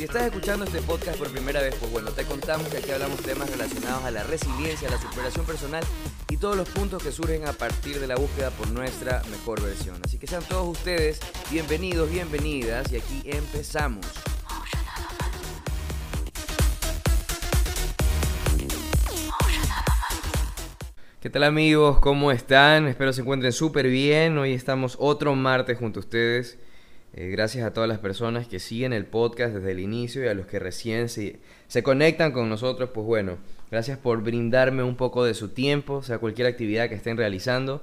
Si 0.00 0.04
estás 0.04 0.22
escuchando 0.22 0.64
este 0.64 0.80
podcast 0.80 1.18
por 1.18 1.30
primera 1.30 1.60
vez, 1.60 1.74
pues 1.78 1.92
bueno, 1.92 2.10
te 2.10 2.24
contamos 2.24 2.66
que 2.68 2.78
aquí 2.78 2.90
hablamos 2.90 3.20
temas 3.20 3.50
relacionados 3.50 4.02
a 4.02 4.10
la 4.10 4.22
resiliencia, 4.22 4.88
a 4.88 4.92
la 4.92 4.98
superación 4.98 5.44
personal 5.44 5.84
y 6.30 6.38
todos 6.38 6.56
los 6.56 6.66
puntos 6.70 7.02
que 7.02 7.12
surgen 7.12 7.46
a 7.46 7.52
partir 7.52 8.00
de 8.00 8.06
la 8.06 8.16
búsqueda 8.16 8.48
por 8.50 8.70
nuestra 8.70 9.22
mejor 9.30 9.60
versión. 9.60 10.00
Así 10.02 10.16
que 10.16 10.26
sean 10.26 10.42
todos 10.44 10.66
ustedes 10.66 11.20
bienvenidos, 11.50 12.10
bienvenidas 12.10 12.90
y 12.90 12.96
aquí 12.96 13.20
empezamos. 13.26 14.06
¿Qué 21.20 21.28
tal 21.28 21.42
amigos? 21.42 22.00
¿Cómo 22.00 22.32
están? 22.32 22.86
Espero 22.86 23.12
se 23.12 23.20
encuentren 23.20 23.52
súper 23.52 23.86
bien. 23.88 24.38
Hoy 24.38 24.54
estamos 24.54 24.96
otro 24.98 25.34
martes 25.34 25.76
junto 25.76 26.00
a 26.00 26.04
ustedes. 26.04 26.56
Eh, 27.12 27.28
gracias 27.28 27.66
a 27.66 27.72
todas 27.72 27.88
las 27.88 27.98
personas 27.98 28.46
que 28.46 28.60
siguen 28.60 28.92
el 28.92 29.04
podcast 29.04 29.54
desde 29.54 29.72
el 29.72 29.80
inicio 29.80 30.24
y 30.24 30.28
a 30.28 30.34
los 30.34 30.46
que 30.46 30.60
recién 30.60 31.08
se, 31.08 31.40
se 31.66 31.82
conectan 31.82 32.32
con 32.32 32.48
nosotros. 32.48 32.90
Pues 32.94 33.06
bueno, 33.06 33.38
gracias 33.70 33.98
por 33.98 34.22
brindarme 34.22 34.82
un 34.82 34.96
poco 34.96 35.24
de 35.24 35.34
su 35.34 35.48
tiempo, 35.48 36.02
sea 36.02 36.18
cualquier 36.18 36.46
actividad 36.46 36.88
que 36.88 36.94
estén 36.94 37.16
realizando. 37.16 37.82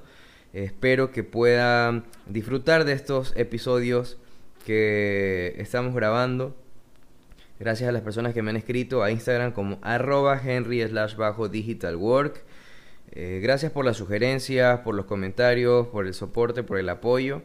Espero 0.54 1.10
que 1.12 1.24
puedan 1.24 2.04
disfrutar 2.26 2.84
de 2.84 2.94
estos 2.94 3.34
episodios 3.36 4.16
que 4.64 5.54
estamos 5.58 5.94
grabando. 5.94 6.56
Gracias 7.60 7.88
a 7.88 7.92
las 7.92 8.02
personas 8.02 8.32
que 8.32 8.42
me 8.42 8.50
han 8.50 8.56
escrito 8.56 9.02
a 9.02 9.10
Instagram 9.10 9.52
como 9.52 9.78
arroba 9.82 10.40
henry 10.42 10.80
slash 10.86 11.16
bajo 11.16 11.48
digital 11.48 11.96
work. 11.96 12.44
Eh, 13.10 13.40
gracias 13.42 13.72
por 13.72 13.84
las 13.84 13.96
sugerencias, 13.96 14.80
por 14.80 14.94
los 14.94 15.06
comentarios, 15.06 15.88
por 15.88 16.06
el 16.06 16.14
soporte, 16.14 16.62
por 16.62 16.78
el 16.78 16.88
apoyo. 16.88 17.42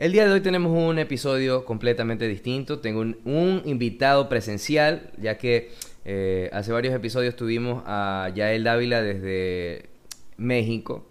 El 0.00 0.10
día 0.10 0.26
de 0.26 0.32
hoy 0.32 0.40
tenemos 0.40 0.76
un 0.76 0.98
episodio 0.98 1.64
completamente 1.64 2.26
distinto. 2.26 2.80
Tengo 2.80 3.00
un, 3.00 3.62
invitado 3.64 4.28
presencial, 4.28 5.12
ya 5.18 5.38
que 5.38 5.70
eh, 6.04 6.50
hace 6.52 6.72
varios 6.72 6.92
episodios 6.92 7.36
tuvimos 7.36 7.84
a 7.86 8.28
Yael 8.34 8.64
Dávila 8.64 9.02
desde 9.02 9.88
México. 10.36 11.06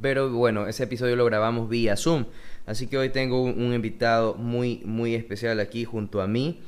Pero 0.00 0.30
bueno, 0.30 0.68
ese 0.68 0.84
episodio 0.84 1.16
lo 1.16 1.26
grabamos 1.26 1.68
vía 1.68 1.98
Zoom. 1.98 2.24
Así 2.64 2.86
que 2.86 2.96
hoy 2.96 3.10
tengo 3.10 3.42
un, 3.42 3.74
invitado 3.74 4.36
muy, 4.36 4.80
muy 4.86 5.14
especial 5.14 5.60
aquí 5.60 5.84
junto 5.84 6.22
a 6.22 6.26
mí. 6.26 6.62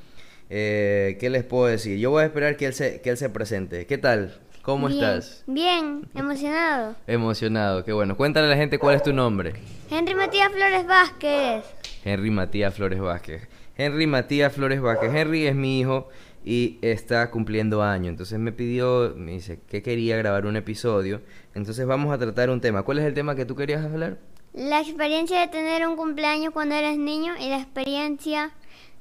Eh, 0.51 1.17
¿Qué 1.21 1.31
les 1.31 1.45
puedo 1.45 1.67
decir? 1.67 1.99
Yo 1.99 2.11
voy 2.11 2.23
a 2.23 2.27
esperar 2.27 2.59
que 2.59 2.67
él 2.67 2.75
se, 2.75 3.01
que 3.01 3.09
él 3.09 3.17
se 3.17 3.31
presente. 3.31 3.87
¿Qué 3.87 3.97
tal? 3.97 4.39
¿Cómo 4.63 4.89
estás? 4.89 5.43
Bien, 5.47 6.07
emocionado. 6.15 6.95
Emocionado, 7.07 7.83
qué 7.83 7.95
bueno. 7.95 8.15
Cuéntale 8.17 8.47
a 8.47 8.51
la 8.51 8.57
gente 8.57 8.79
cuál 8.79 8.95
es 8.95 9.03
tu 9.03 9.13
nombre. 9.13 9.55
Henry 9.91 10.15
Matías 10.15 10.53
Flores 10.53 10.87
Vázquez. 10.87 11.65
Henry 12.05 12.31
Matías 12.31 12.75
Flores 12.75 13.01
Vázquez. 13.01 13.49
Henry 13.79 14.07
Matías 14.07 14.53
Flores 14.53 14.83
Vázquez. 14.83 15.15
Henry 15.15 15.47
es 15.47 15.55
mi 15.55 15.81
hijo 15.81 16.09
y 16.45 16.79
está 16.83 17.31
cumpliendo 17.31 17.83
año. 17.83 18.11
Entonces 18.11 18.39
me 18.39 18.53
pidió, 18.53 19.15
me 19.17 19.33
dice 19.33 19.61
que 19.67 19.83
quería 19.83 20.19
grabar 20.19 20.45
un 20.45 20.57
episodio. 20.57 21.23
Entonces 21.55 21.87
vamos 21.87 22.13
a 22.13 22.19
tratar 22.19 22.51
un 22.51 22.61
tema. 22.61 22.83
¿Cuál 22.83 22.99
es 22.99 23.07
el 23.07 23.15
tema 23.15 23.35
que 23.35 23.47
tú 23.47 23.57
querías 23.57 23.83
hablar? 23.83 24.19
La 24.53 24.83
experiencia 24.83 25.41
de 25.41 25.49
tener 25.49 25.89
un 25.89 25.97
cumpleaños 25.97 26.53
cuando 26.53 26.75
eres 26.75 26.99
niño 26.99 27.33
y 27.41 27.49
la 27.49 27.57
experiencia 27.57 28.51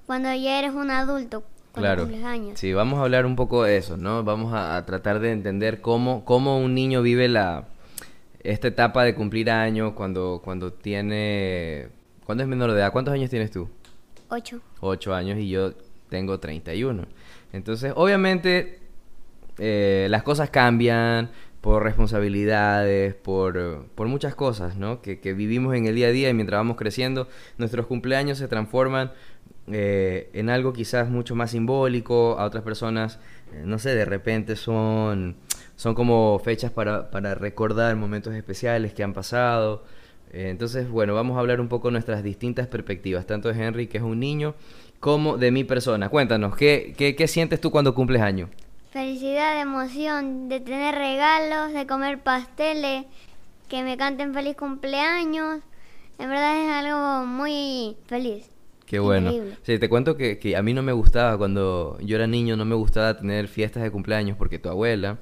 cuando 0.06 0.34
ya 0.34 0.60
eres 0.60 0.74
un 0.74 0.90
adulto 0.90 1.44
claro. 1.80 2.08
Sí, 2.56 2.74
vamos 2.74 3.00
a 3.00 3.04
hablar 3.04 3.26
un 3.26 3.36
poco 3.36 3.64
de 3.64 3.78
eso, 3.78 3.98
¿no? 3.98 4.24
Vamos 4.24 4.54
a, 4.54 4.86
tratar 4.86 5.20
de 5.20 5.32
entender 5.32 5.82
cómo, 5.82 6.26
cómo 6.26 6.60
un 6.60 6.76
niño 6.76 7.02
vive 7.02 7.28
la 7.28 7.68
esta 8.42 8.70
etapa 8.70 9.04
de 9.04 9.16
cumplir 9.16 9.50
años 9.52 9.94
cuando, 9.94 10.42
cuando 10.44 10.72
tiene... 10.72 11.90
¿Cuándo 12.26 12.44
es 12.44 12.50
menor 12.50 12.72
de 12.72 12.80
edad? 12.80 12.92
¿Cuántos 12.92 13.14
años 13.14 13.30
tienes 13.30 13.52
tú? 13.52 13.70
Ocho. 14.30 14.62
Ocho 14.80 15.14
años 15.14 15.40
y 15.40 15.50
yo 15.50 15.74
tengo 16.10 16.40
31. 16.40 17.06
Entonces, 17.52 17.92
obviamente, 17.96 18.80
eh, 19.58 20.08
las 20.10 20.24
cosas 20.24 20.50
cambian 20.50 21.32
por 21.62 21.84
responsabilidades, 21.84 23.16
por, 23.16 23.88
por 23.96 24.08
muchas 24.08 24.36
cosas, 24.36 24.78
¿no? 24.78 25.02
Que, 25.02 25.20
que, 25.20 25.34
vivimos 25.34 25.76
en 25.76 25.88
el 25.88 25.96
día 25.96 26.08
a 26.08 26.12
día 26.12 26.30
y 26.30 26.34
mientras 26.34 26.60
vamos 26.60 26.78
creciendo, 26.78 27.28
nuestros 27.58 27.86
cumpleaños 27.86 28.38
se 28.38 28.48
transforman 28.48 29.12
eh, 29.72 30.30
en 30.34 30.50
algo 30.50 30.74
quizás 30.74 31.10
mucho 31.10 31.36
más 31.36 31.52
simbólico, 31.52 32.38
a 32.40 32.46
otras 32.46 32.64
personas, 32.64 33.20
eh, 33.54 33.64
no 33.66 33.80
sé, 33.80 33.96
de 33.96 34.06
repente 34.06 34.56
son, 34.56 35.36
son 35.76 35.96
como 35.96 36.40
fechas 36.40 36.72
para, 36.72 37.12
para 37.12 37.36
recordar 37.36 37.96
momentos 37.96 38.34
especiales 38.34 38.94
que 38.94 39.04
han 39.04 39.14
pasado. 39.14 39.84
Eh, 40.32 40.50
entonces, 40.50 40.90
bueno, 40.90 41.14
vamos 41.14 41.38
a 41.38 41.40
hablar 41.40 41.60
un 41.60 41.68
poco 41.68 41.92
nuestras 41.92 42.24
distintas 42.24 42.68
perspectivas, 42.68 43.26
tanto 43.26 43.52
de 43.52 43.64
Henry, 43.64 43.88
que 43.88 43.98
es 43.98 44.04
un 44.04 44.20
niño, 44.20 44.56
como 45.00 45.38
de 45.38 45.52
mi 45.52 45.64
persona. 45.64 46.10
Cuéntanos, 46.10 46.56
¿qué, 46.56 46.94
qué, 46.98 47.16
qué 47.16 47.28
sientes 47.28 47.62
tú 47.62 47.72
cuando 47.72 47.96
cumples 47.96 48.22
año? 48.22 48.50
Felicidad, 48.92 49.62
emoción, 49.62 50.50
de 50.50 50.60
tener 50.60 50.96
regalos, 50.96 51.74
de 51.74 51.86
comer 51.86 52.20
pasteles, 52.20 53.06
que 53.68 53.84
me 53.84 53.98
canten 53.98 54.34
feliz 54.34 54.56
cumpleaños. 54.56 55.60
En 56.18 56.30
verdad 56.30 56.62
es 56.62 56.70
algo 56.70 57.26
muy 57.26 57.96
feliz. 58.08 58.59
Qué 58.90 58.98
bueno. 58.98 59.32
Sí, 59.62 59.78
te 59.78 59.88
cuento 59.88 60.18
que, 60.18 60.40
que, 60.40 60.56
a 60.56 60.64
mí 60.64 60.74
no 60.74 60.82
me 60.82 60.94
gustaba, 60.94 61.38
cuando 61.38 62.00
yo 62.02 62.16
era 62.16 62.26
niño, 62.26 62.58
no 62.58 62.66
me 62.66 62.74
gustaba 62.74 63.16
tener 63.16 63.48
fiestas 63.48 63.84
de 63.84 63.92
cumpleaños 63.92 64.36
porque 64.36 64.58
tu 64.58 64.68
abuela, 64.68 65.20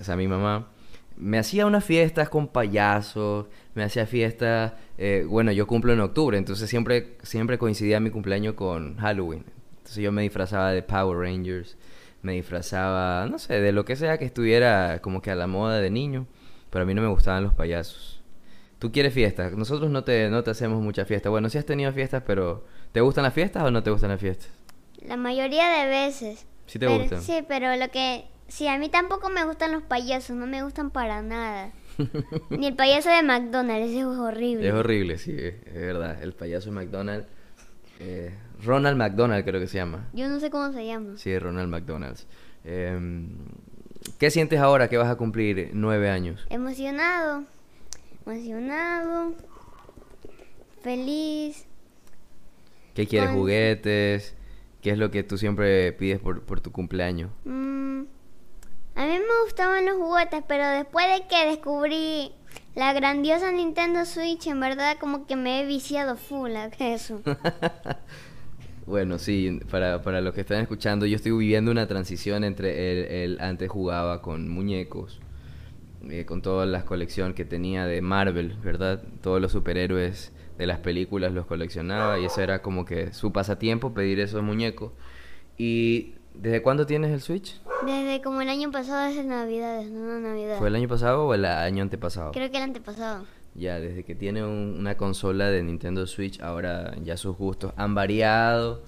o 0.00 0.02
sea, 0.02 0.16
mi 0.16 0.26
mamá, 0.26 0.66
me 1.16 1.38
hacía 1.38 1.66
unas 1.66 1.84
fiestas 1.84 2.28
con 2.28 2.48
payasos, 2.48 3.46
me 3.76 3.84
hacía 3.84 4.06
fiestas, 4.06 4.72
eh, 4.98 5.24
bueno, 5.28 5.52
yo 5.52 5.68
cumplo 5.68 5.92
en 5.92 6.00
octubre, 6.00 6.36
entonces 6.36 6.68
siempre, 6.68 7.16
siempre 7.22 7.58
coincidía 7.58 8.00
mi 8.00 8.10
cumpleaños 8.10 8.54
con 8.54 8.96
Halloween. 8.96 9.44
Entonces 9.78 10.02
yo 10.02 10.10
me 10.10 10.22
disfrazaba 10.22 10.72
de 10.72 10.82
Power 10.82 11.16
Rangers, 11.16 11.76
me 12.22 12.32
disfrazaba, 12.32 13.26
no 13.26 13.38
sé, 13.38 13.60
de 13.60 13.70
lo 13.70 13.84
que 13.84 13.94
sea 13.94 14.18
que 14.18 14.24
estuviera 14.24 15.00
como 15.00 15.22
que 15.22 15.30
a 15.30 15.36
la 15.36 15.46
moda 15.46 15.78
de 15.78 15.90
niño, 15.90 16.26
pero 16.70 16.82
a 16.82 16.86
mí 16.86 16.92
no 16.92 17.02
me 17.02 17.08
gustaban 17.08 17.44
los 17.44 17.54
payasos. 17.54 18.20
¿Tú 18.80 18.90
quieres 18.90 19.14
fiestas? 19.14 19.52
Nosotros 19.52 19.92
no 19.92 20.02
te, 20.02 20.28
no 20.28 20.42
te 20.42 20.50
hacemos 20.50 20.82
muchas 20.82 21.06
fiestas. 21.06 21.30
Bueno, 21.30 21.48
sí 21.48 21.56
has 21.56 21.64
tenido 21.64 21.92
fiestas, 21.92 22.24
pero 22.26 22.64
¿te 22.96 23.02
gustan 23.02 23.24
las 23.24 23.34
fiestas 23.34 23.62
o 23.62 23.70
no 23.70 23.82
te 23.82 23.90
gustan 23.90 24.08
las 24.08 24.18
fiestas? 24.18 24.48
La 25.06 25.18
mayoría 25.18 25.68
de 25.68 25.86
veces. 25.86 26.46
¿Sí 26.64 26.78
te 26.78 26.86
gustan? 26.86 27.20
Sí, 27.20 27.44
pero 27.46 27.76
lo 27.76 27.90
que... 27.90 28.24
Sí, 28.48 28.68
a 28.68 28.78
mí 28.78 28.88
tampoco 28.88 29.28
me 29.28 29.44
gustan 29.44 29.72
los 29.72 29.82
payasos, 29.82 30.34
no 30.34 30.46
me 30.46 30.62
gustan 30.62 30.90
para 30.90 31.20
nada. 31.20 31.72
Ni 32.48 32.68
el 32.68 32.74
payaso 32.74 33.10
de 33.10 33.22
McDonald's, 33.22 33.90
ese 33.90 33.98
es 33.98 34.06
horrible. 34.06 34.66
Es 34.66 34.72
horrible, 34.72 35.18
sí, 35.18 35.36
es 35.36 35.74
verdad. 35.74 36.22
El 36.22 36.32
payaso 36.32 36.70
de 36.70 36.76
McDonald's... 36.76 37.28
Eh, 38.00 38.34
Ronald 38.64 38.96
McDonald 38.96 39.44
creo 39.44 39.60
que 39.60 39.66
se 39.66 39.76
llama. 39.76 40.08
Yo 40.14 40.30
no 40.30 40.40
sé 40.40 40.48
cómo 40.48 40.72
se 40.72 40.86
llama. 40.86 41.18
Sí, 41.18 41.38
Ronald 41.38 41.68
McDonald's. 41.68 42.26
Em, 42.64 43.28
¿Qué 44.18 44.30
sientes 44.30 44.58
ahora 44.58 44.88
que 44.88 44.96
vas 44.96 45.10
a 45.10 45.16
cumplir 45.16 45.68
nueve 45.74 46.08
años? 46.08 46.46
Emocionado 46.48 47.44
emocionado, 48.24 49.34
feliz. 50.82 51.66
¿Qué 52.96 53.06
quieres? 53.06 53.30
¿Juguetes? 53.30 54.34
¿Qué 54.80 54.90
es 54.90 54.98
lo 54.98 55.10
que 55.10 55.22
tú 55.22 55.36
siempre 55.36 55.92
pides 55.92 56.18
por, 56.18 56.42
por 56.42 56.60
tu 56.60 56.72
cumpleaños? 56.72 57.30
Mm, 57.44 58.04
a 58.94 59.06
mí 59.06 59.12
me 59.12 59.44
gustaban 59.44 59.84
los 59.84 59.96
juguetes, 59.96 60.42
pero 60.48 60.66
después 60.66 61.06
de 61.06 61.26
que 61.28 61.46
descubrí 61.46 62.32
la 62.74 62.94
grandiosa 62.94 63.52
Nintendo 63.52 64.06
Switch, 64.06 64.46
en 64.46 64.60
verdad 64.60 64.96
como 64.98 65.26
que 65.26 65.36
me 65.36 65.60
he 65.60 65.66
viciado 65.66 66.16
full 66.16 66.52
a 66.56 66.66
eso. 66.78 67.20
bueno, 68.86 69.18
sí, 69.18 69.60
para, 69.70 70.00
para 70.00 70.22
los 70.22 70.32
que 70.32 70.40
están 70.40 70.62
escuchando, 70.62 71.04
yo 71.04 71.16
estoy 71.16 71.32
viviendo 71.32 71.70
una 71.70 71.86
transición 71.86 72.44
entre 72.44 72.92
el, 72.92 73.04
el 73.34 73.40
antes 73.40 73.68
jugaba 73.68 74.22
con 74.22 74.48
muñecos 74.48 75.20
eh, 76.08 76.24
con 76.24 76.40
toda 76.40 76.64
la 76.64 76.84
colección 76.86 77.34
que 77.34 77.44
tenía 77.44 77.84
de 77.84 78.00
Marvel, 78.00 78.56
¿verdad? 78.62 79.02
Todos 79.22 79.40
los 79.40 79.52
superhéroes 79.52 80.32
de 80.58 80.66
las 80.66 80.78
películas 80.78 81.32
los 81.32 81.46
coleccionaba 81.46 82.18
y 82.18 82.24
eso 82.24 82.40
era 82.40 82.62
como 82.62 82.84
que 82.84 83.12
su 83.12 83.32
pasatiempo, 83.32 83.92
pedir 83.92 84.20
esos 84.20 84.42
muñecos. 84.42 84.92
¿Y 85.58 86.14
desde 86.34 86.62
cuándo 86.62 86.86
tienes 86.86 87.12
el 87.12 87.20
Switch? 87.20 87.60
Desde 87.84 88.20
como 88.22 88.40
el 88.42 88.48
año 88.48 88.70
pasado, 88.70 89.08
desde 89.08 89.24
Navidades, 89.24 89.90
no 89.90 90.18
Navidad. 90.18 90.58
¿Fue 90.58 90.68
el 90.68 90.76
año 90.76 90.88
pasado 90.88 91.26
o 91.26 91.34
el 91.34 91.44
año 91.44 91.82
antepasado? 91.82 92.32
Creo 92.32 92.50
que 92.50 92.56
el 92.56 92.64
antepasado. 92.64 93.24
Ya, 93.54 93.80
desde 93.80 94.04
que 94.04 94.14
tiene 94.14 94.44
una 94.44 94.96
consola 94.96 95.50
de 95.50 95.62
Nintendo 95.62 96.06
Switch, 96.06 96.40
ahora 96.40 96.94
ya 97.02 97.16
sus 97.16 97.36
gustos 97.36 97.72
han 97.76 97.94
variado. 97.94 98.82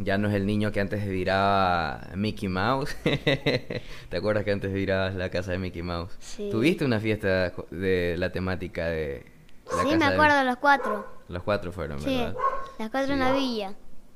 Ya 0.00 0.16
no 0.16 0.28
es 0.28 0.34
el 0.34 0.46
niño 0.46 0.70
que 0.70 0.80
antes 0.80 1.08
viraba 1.08 2.08
Mickey 2.14 2.48
Mouse. 2.48 2.96
¿Te 3.04 4.16
acuerdas 4.16 4.44
que 4.44 4.52
antes 4.52 4.72
virabas 4.72 5.14
la 5.16 5.28
casa 5.28 5.52
de 5.52 5.58
Mickey 5.58 5.82
Mouse? 5.82 6.16
Sí. 6.20 6.48
¿Tuviste 6.50 6.84
una 6.84 7.00
fiesta 7.00 7.52
de 7.70 8.16
la 8.16 8.30
temática 8.30 8.86
de 8.86 9.37
la 9.76 9.82
sí, 9.82 9.88
me 9.90 9.98
de- 9.98 10.04
acuerdo, 10.04 10.44
los 10.44 10.56
cuatro. 10.56 11.06
Los 11.28 11.42
cuatro 11.42 11.72
fueron, 11.72 12.00
Sí, 12.00 12.16
¿verdad? 12.16 12.36
las 12.78 12.90
cuatro 12.90 13.12
en 13.12 13.20
la 13.20 13.32
villa. 13.32 13.74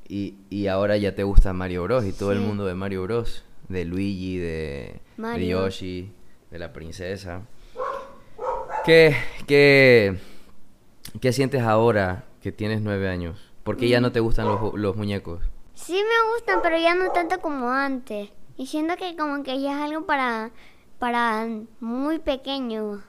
Y, 0.08 0.36
y 0.50 0.66
ahora 0.66 0.96
ya 0.96 1.14
te 1.14 1.22
gusta 1.24 1.52
Mario 1.52 1.84
Bros. 1.84 2.04
y 2.04 2.12
todo 2.12 2.32
el 2.32 2.40
mundo 2.40 2.64
de 2.66 2.74
Mario 2.74 3.02
Bros. 3.04 3.44
De 3.68 3.84
Luigi, 3.84 4.36
de, 4.38 5.00
de. 5.16 5.46
Yoshi, 5.46 6.12
de 6.50 6.58
la 6.58 6.72
princesa. 6.72 7.42
¿Qué, 8.84 9.16
qué, 9.46 10.18
qué 11.20 11.32
sientes 11.32 11.62
ahora 11.62 12.24
que 12.42 12.52
tienes 12.52 12.82
nueve 12.82 13.08
años? 13.08 13.38
¿Por 13.62 13.76
qué 13.76 13.88
ya 13.88 14.00
Mm. 14.00 14.02
no 14.02 14.12
te 14.12 14.20
gustan 14.20 14.46
los, 14.46 14.74
los 14.74 14.96
muñecos? 14.96 15.40
Sí 15.74 15.94
me 15.94 16.32
gustan, 16.34 16.60
pero 16.62 16.76
ya 16.78 16.94
no 16.94 17.10
tanto 17.12 17.40
como 17.40 17.70
antes. 17.70 18.30
Y 18.56 18.66
siento 18.66 18.96
que 18.96 19.16
como 19.16 19.42
que 19.42 19.60
ya 19.60 19.72
es 19.72 19.90
algo 19.90 20.04
para, 20.04 20.50
para 20.98 21.46
muy 21.80 22.18
pequeños. 22.18 23.00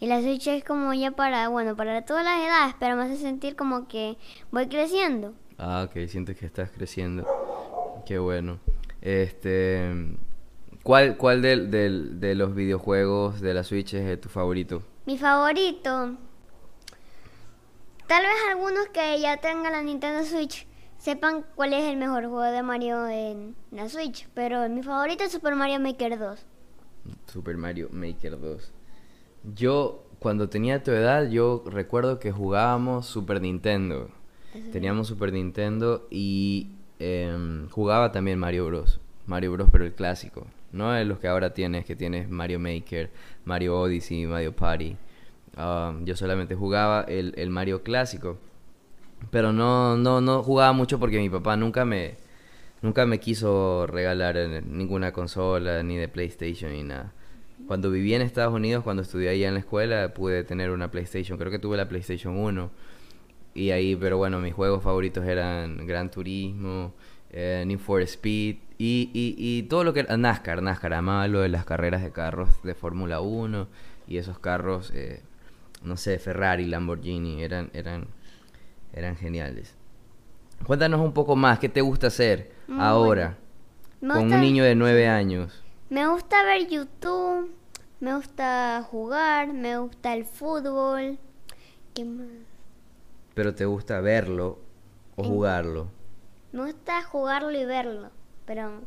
Y 0.00 0.06
la 0.06 0.20
Switch 0.20 0.46
es 0.46 0.62
como 0.64 0.94
ya 0.94 1.10
para, 1.10 1.48
bueno, 1.48 1.74
para 1.76 2.02
todas 2.04 2.24
las 2.24 2.38
edades, 2.40 2.74
pero 2.78 2.94
me 2.96 3.02
hace 3.02 3.16
sentir 3.16 3.56
como 3.56 3.88
que 3.88 4.16
voy 4.52 4.68
creciendo. 4.68 5.34
Ah, 5.58 5.86
ok, 5.88 6.06
sientes 6.08 6.36
que 6.38 6.46
estás 6.46 6.70
creciendo. 6.70 7.26
Qué 8.06 8.18
bueno. 8.18 8.60
Este, 9.00 9.90
¿cuál, 10.84 11.16
cuál 11.16 11.42
del- 11.42 11.70
del- 11.70 12.20
de 12.20 12.34
los 12.36 12.54
videojuegos 12.54 13.40
de 13.40 13.54
la 13.54 13.64
Switch 13.64 13.94
es 13.94 14.20
tu 14.20 14.28
favorito? 14.28 14.82
Mi 15.06 15.18
favorito. 15.18 16.16
Tal 18.06 18.22
vez 18.22 18.32
algunos 18.50 18.86
que 18.88 19.20
ya 19.20 19.36
tengan 19.38 19.72
la 19.72 19.82
Nintendo 19.82 20.24
Switch 20.24 20.66
sepan 20.96 21.44
cuál 21.54 21.72
es 21.74 21.84
el 21.84 21.96
mejor 21.96 22.22
juego 22.26 22.42
de 22.42 22.62
Mario 22.62 23.06
en 23.08 23.54
la 23.70 23.88
Switch. 23.88 24.28
Pero 24.34 24.68
mi 24.68 24.82
favorito 24.82 25.24
es 25.24 25.32
Super 25.32 25.54
Mario 25.56 25.80
Maker 25.80 26.18
2. 26.18 26.46
Super 27.26 27.56
Mario 27.56 27.88
Maker 27.92 28.38
2. 28.40 28.72
Yo, 29.54 30.04
cuando 30.18 30.48
tenía 30.48 30.82
tu 30.82 30.90
edad, 30.90 31.28
yo 31.28 31.64
recuerdo 31.66 32.18
que 32.18 32.32
jugábamos 32.32 33.06
Super 33.06 33.40
Nintendo. 33.40 34.10
Teníamos 34.72 35.06
Super 35.06 35.32
Nintendo 35.32 36.06
y 36.10 36.72
em, 36.98 37.68
jugaba 37.68 38.12
también 38.12 38.38
Mario 38.38 38.66
Bros. 38.66 39.00
Mario 39.26 39.52
Bros, 39.52 39.68
pero 39.70 39.84
el 39.84 39.94
clásico. 39.94 40.46
No 40.72 40.94
es 40.96 41.06
los 41.06 41.18
que 41.18 41.28
ahora 41.28 41.54
tienes, 41.54 41.84
que 41.84 41.96
tienes 41.96 42.28
Mario 42.28 42.58
Maker, 42.58 43.10
Mario 43.44 43.78
Odyssey, 43.80 44.26
Mario 44.26 44.54
Party. 44.54 44.96
Um, 45.56 46.04
yo 46.04 46.16
solamente 46.16 46.54
jugaba 46.54 47.02
el, 47.02 47.34
el 47.36 47.50
Mario 47.50 47.82
clásico. 47.82 48.38
Pero 49.30 49.52
no, 49.52 49.96
no, 49.96 50.20
no 50.20 50.42
jugaba 50.42 50.72
mucho 50.72 50.98
porque 50.98 51.18
mi 51.18 51.28
papá 51.28 51.56
nunca 51.56 51.84
me, 51.84 52.16
nunca 52.82 53.06
me 53.06 53.18
quiso 53.18 53.86
regalar 53.86 54.36
eh, 54.36 54.62
ninguna 54.62 55.12
consola, 55.12 55.82
ni 55.82 55.96
de 55.96 56.08
PlayStation, 56.08 56.72
ni 56.72 56.82
nada. 56.82 57.12
Cuando 57.68 57.90
viví 57.90 58.14
en 58.14 58.22
Estados 58.22 58.52
Unidos, 58.52 58.82
cuando 58.82 59.02
estudié 59.02 59.28
allá 59.28 59.46
en 59.46 59.54
la 59.54 59.60
escuela, 59.60 60.12
pude 60.14 60.42
tener 60.42 60.70
una 60.70 60.90
PlayStation. 60.90 61.38
Creo 61.38 61.52
que 61.52 61.60
tuve 61.60 61.76
la 61.76 61.88
PlayStation 61.88 62.36
1. 62.36 62.70
Y 63.54 63.70
ahí, 63.70 63.94
pero 63.94 64.16
bueno, 64.16 64.40
mis 64.40 64.54
juegos 64.54 64.82
favoritos 64.82 65.24
eran 65.24 65.86
Gran 65.86 66.10
Turismo, 66.10 66.94
eh, 67.30 67.62
Need 67.66 67.78
for 67.78 68.02
Speed 68.02 68.56
y, 68.78 69.10
y, 69.12 69.34
y 69.38 69.62
todo 69.64 69.84
lo 69.84 69.92
que 69.92 70.00
era 70.00 70.16
NASCAR. 70.16 70.62
NASCAR, 70.62 70.94
amaba 70.94 71.28
lo 71.28 71.40
de 71.40 71.48
las 71.48 71.64
carreras 71.64 72.02
de 72.02 72.10
carros 72.10 72.62
de 72.62 72.74
Fórmula 72.74 73.20
1 73.20 73.68
y 74.08 74.16
esos 74.16 74.38
carros, 74.38 74.90
eh, 74.94 75.22
no 75.82 75.96
sé, 75.96 76.18
Ferrari, 76.18 76.66
Lamborghini, 76.66 77.42
eran, 77.42 77.70
eran, 77.72 78.06
eran 78.92 79.16
geniales. 79.16 79.74
Cuéntanos 80.66 81.00
un 81.00 81.12
poco 81.12 81.36
más, 81.36 81.58
¿qué 81.58 81.68
te 81.68 81.80
gusta 81.80 82.08
hacer 82.08 82.58
Mm, 82.68 82.80
ahora 82.80 83.38
con 84.00 84.32
un 84.32 84.40
niño 84.40 84.62
de 84.62 84.74
9 84.74 85.08
años? 85.08 85.62
Me 85.90 86.06
gusta 86.06 86.42
ver 86.44 86.68
YouTube, 86.68 87.50
me 88.00 88.14
gusta 88.14 88.82
jugar, 88.90 89.52
me 89.52 89.78
gusta 89.78 90.14
el 90.14 90.24
fútbol. 90.24 91.18
¿Qué 91.94 92.04
más? 92.04 92.26
Pero 93.34 93.54
te 93.54 93.64
gusta 93.64 94.00
verlo 94.00 94.58
o 95.16 95.24
En- 95.24 95.30
jugarlo. 95.30 95.88
Me 96.52 96.64
gusta 96.64 97.02
jugarlo 97.02 97.50
y 97.52 97.64
verlo, 97.64 98.10
pero 98.46 98.82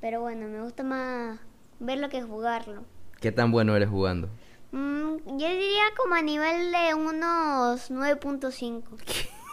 pero 0.00 0.20
bueno, 0.20 0.46
me 0.46 0.62
gusta 0.62 0.82
más 0.84 1.40
verlo 1.80 2.08
que 2.08 2.22
jugarlo. 2.22 2.84
¿Qué 3.20 3.32
tan 3.32 3.50
bueno 3.50 3.74
eres 3.74 3.88
jugando? 3.88 4.28
Mm, 4.70 5.16
yo 5.38 5.48
diría 5.48 5.82
como 5.96 6.14
a 6.14 6.22
nivel 6.22 6.70
de 6.72 6.94
unos 6.94 7.90
9.5. 7.90 8.82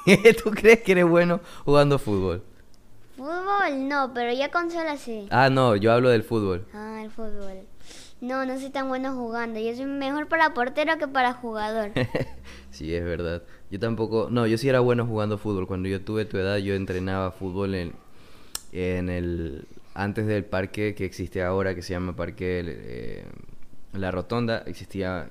¿Tú 0.44 0.52
crees 0.52 0.82
que 0.84 0.92
eres 0.92 1.06
bueno 1.08 1.40
jugando 1.66 1.98
fútbol? 1.98 2.44
Fútbol 3.16 3.88
no, 3.88 4.14
pero 4.14 4.34
ya 4.34 4.52
consola 4.52 4.98
sí. 4.98 5.28
Ah, 5.32 5.50
no, 5.50 5.76
yo 5.76 5.92
hablo 5.92 6.10
del 6.10 6.24
fútbol. 6.24 6.66
Ah, 6.74 7.02
el 7.04 7.10
fútbol. 7.10 7.66
No, 8.22 8.46
no 8.46 8.60
soy 8.60 8.70
tan 8.70 8.88
bueno 8.90 9.14
jugando. 9.14 9.60
Yo 9.60 9.74
soy 9.76 9.86
mejor 9.86 10.28
para 10.28 10.54
portero 10.54 10.98
que 10.98 11.08
para 11.08 11.34
jugador. 11.34 11.92
sí, 12.72 12.94
es 12.94 13.04
verdad. 13.04 13.44
Yo 13.72 13.80
tampoco, 13.80 14.28
no, 14.30 14.48
yo 14.48 14.58
sí 14.58 14.68
era 14.68 14.80
bueno 14.80 15.06
jugando 15.06 15.38
fútbol. 15.38 15.68
Cuando 15.68 15.88
yo 15.88 16.02
tuve 16.02 16.26
tu 16.26 16.38
edad, 16.38 16.58
yo 16.58 16.76
entrenaba 16.76 17.32
fútbol 17.32 17.76
en, 17.76 17.94
en 18.74 19.10
el, 19.10 19.66
antes 19.94 20.28
del 20.28 20.44
parque 20.44 20.94
que 20.96 21.06
existe 21.06 21.42
ahora, 21.42 21.74
que 21.74 21.82
se 21.82 21.94
llama 21.94 22.16
Parque 22.16 22.64
eh, 22.66 23.26
La 23.94 24.12
Rotonda, 24.12 24.64
existía 24.66 25.30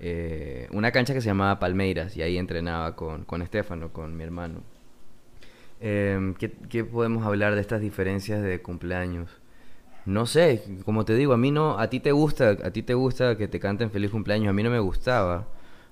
eh, 0.00 0.68
una 0.72 0.92
cancha 0.92 1.14
que 1.14 1.20
se 1.20 1.26
llamaba 1.26 1.58
Palmeiras 1.58 2.16
y 2.16 2.22
ahí 2.22 2.38
entrenaba 2.38 2.94
con, 2.94 3.24
con 3.24 3.42
Estefano, 3.42 3.92
con 3.92 4.16
mi 4.16 4.22
hermano. 4.22 4.62
Em, 5.80 6.34
¿qué, 6.34 6.50
qué 6.68 6.84
podemos 6.84 7.24
hablar 7.26 7.54
de 7.54 7.60
estas 7.60 7.80
diferencias 7.80 8.42
de 8.42 8.62
cumpleaños? 8.62 9.30
No 10.06 10.26
sé, 10.26 10.62
como 10.84 11.04
te 11.04 11.14
digo, 11.14 11.32
a 11.34 11.36
mí 11.38 11.50
no, 11.50 11.78
a 11.78 11.88
ti 11.90 12.00
te 12.00 12.12
gusta, 12.12 12.50
a 12.50 12.70
ti 12.72 12.82
te 12.82 12.94
gusta 12.94 13.36
que 13.38 13.48
te 13.48 13.60
canten 13.60 13.90
feliz 13.90 14.10
cumpleaños, 14.10 14.50
a 14.50 14.52
mí 14.52 14.62
no 14.62 14.70
me 14.70 14.80
gustaba. 14.80 15.46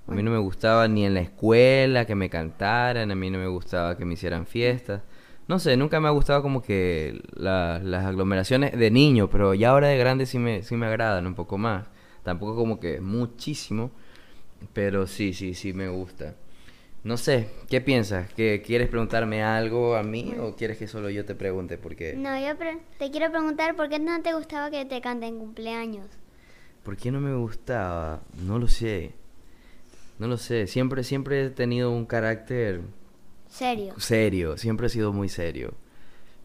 A 0.08 0.12
mí 0.12 0.22
no 0.22 0.30
me 0.30 0.38
gustaba 0.38 0.88
ni 0.88 1.06
en 1.06 1.14
la 1.14 1.20
escuela 1.20 2.06
que 2.06 2.14
me 2.16 2.30
cantaran, 2.30 3.10
a 3.10 3.14
mí 3.14 3.30
no 3.30 3.38
me 3.38 3.46
gustaba 3.48 3.96
que 3.96 4.04
me 4.04 4.14
hicieran 4.14 4.46
fiestas. 4.46 5.02
No 5.48 5.58
sé, 5.58 5.76
nunca 5.76 6.00
me 6.00 6.08
ha 6.08 6.12
gustado 6.12 6.42
como 6.42 6.62
que 6.62 7.22
la- 7.34 7.80
las 7.82 8.04
aglomeraciones 8.06 8.78
de 8.78 8.90
niño, 8.90 9.28
pero 9.30 9.54
ya 9.54 9.70
ahora 9.70 9.88
de 9.88 9.98
grande 9.98 10.26
sí 10.26 10.38
me, 10.38 10.62
sí 10.62 10.76
me 10.76 10.86
agradan 10.86 11.26
un 11.26 11.34
poco 11.34 11.58
más. 11.58 11.86
Tampoco 12.24 12.56
como 12.56 12.80
que 12.80 13.00
muchísimo, 13.00 13.90
pero 14.72 15.06
sí, 15.06 15.32
sí, 15.34 15.54
sí 15.54 15.72
me 15.72 15.88
gusta. 15.88 16.34
No 17.04 17.16
sé, 17.16 17.48
¿qué 17.68 17.80
piensas? 17.80 18.32
¿Que 18.34 18.62
¿Quieres 18.64 18.88
preguntarme 18.88 19.42
algo 19.42 19.96
a 19.96 20.04
mí 20.04 20.34
o 20.40 20.54
quieres 20.54 20.78
que 20.78 20.86
solo 20.86 21.10
yo 21.10 21.24
te 21.24 21.34
pregunte? 21.34 21.76
Porque... 21.76 22.14
No, 22.14 22.38
yo 22.38 22.56
pre- 22.56 22.78
te 22.98 23.10
quiero 23.10 23.30
preguntar 23.30 23.74
por 23.74 23.88
qué 23.88 23.98
no 23.98 24.22
te 24.22 24.32
gustaba 24.34 24.70
que 24.70 24.84
te 24.84 25.00
canten 25.00 25.38
cumpleaños. 25.38 26.06
¿Por 26.84 26.96
qué 26.96 27.10
no 27.10 27.20
me 27.20 27.34
gustaba? 27.34 28.22
No 28.46 28.58
lo 28.58 28.68
sé. 28.68 29.14
No 30.20 30.28
lo 30.28 30.36
sé. 30.36 30.68
Siempre, 30.68 31.02
siempre 31.02 31.46
he 31.46 31.50
tenido 31.50 31.90
un 31.90 32.06
carácter 32.06 32.82
Serio. 33.48 33.94
serio. 33.98 34.56
Siempre 34.56 34.86
he 34.86 34.90
sido 34.90 35.12
muy 35.12 35.28
serio. 35.28 35.74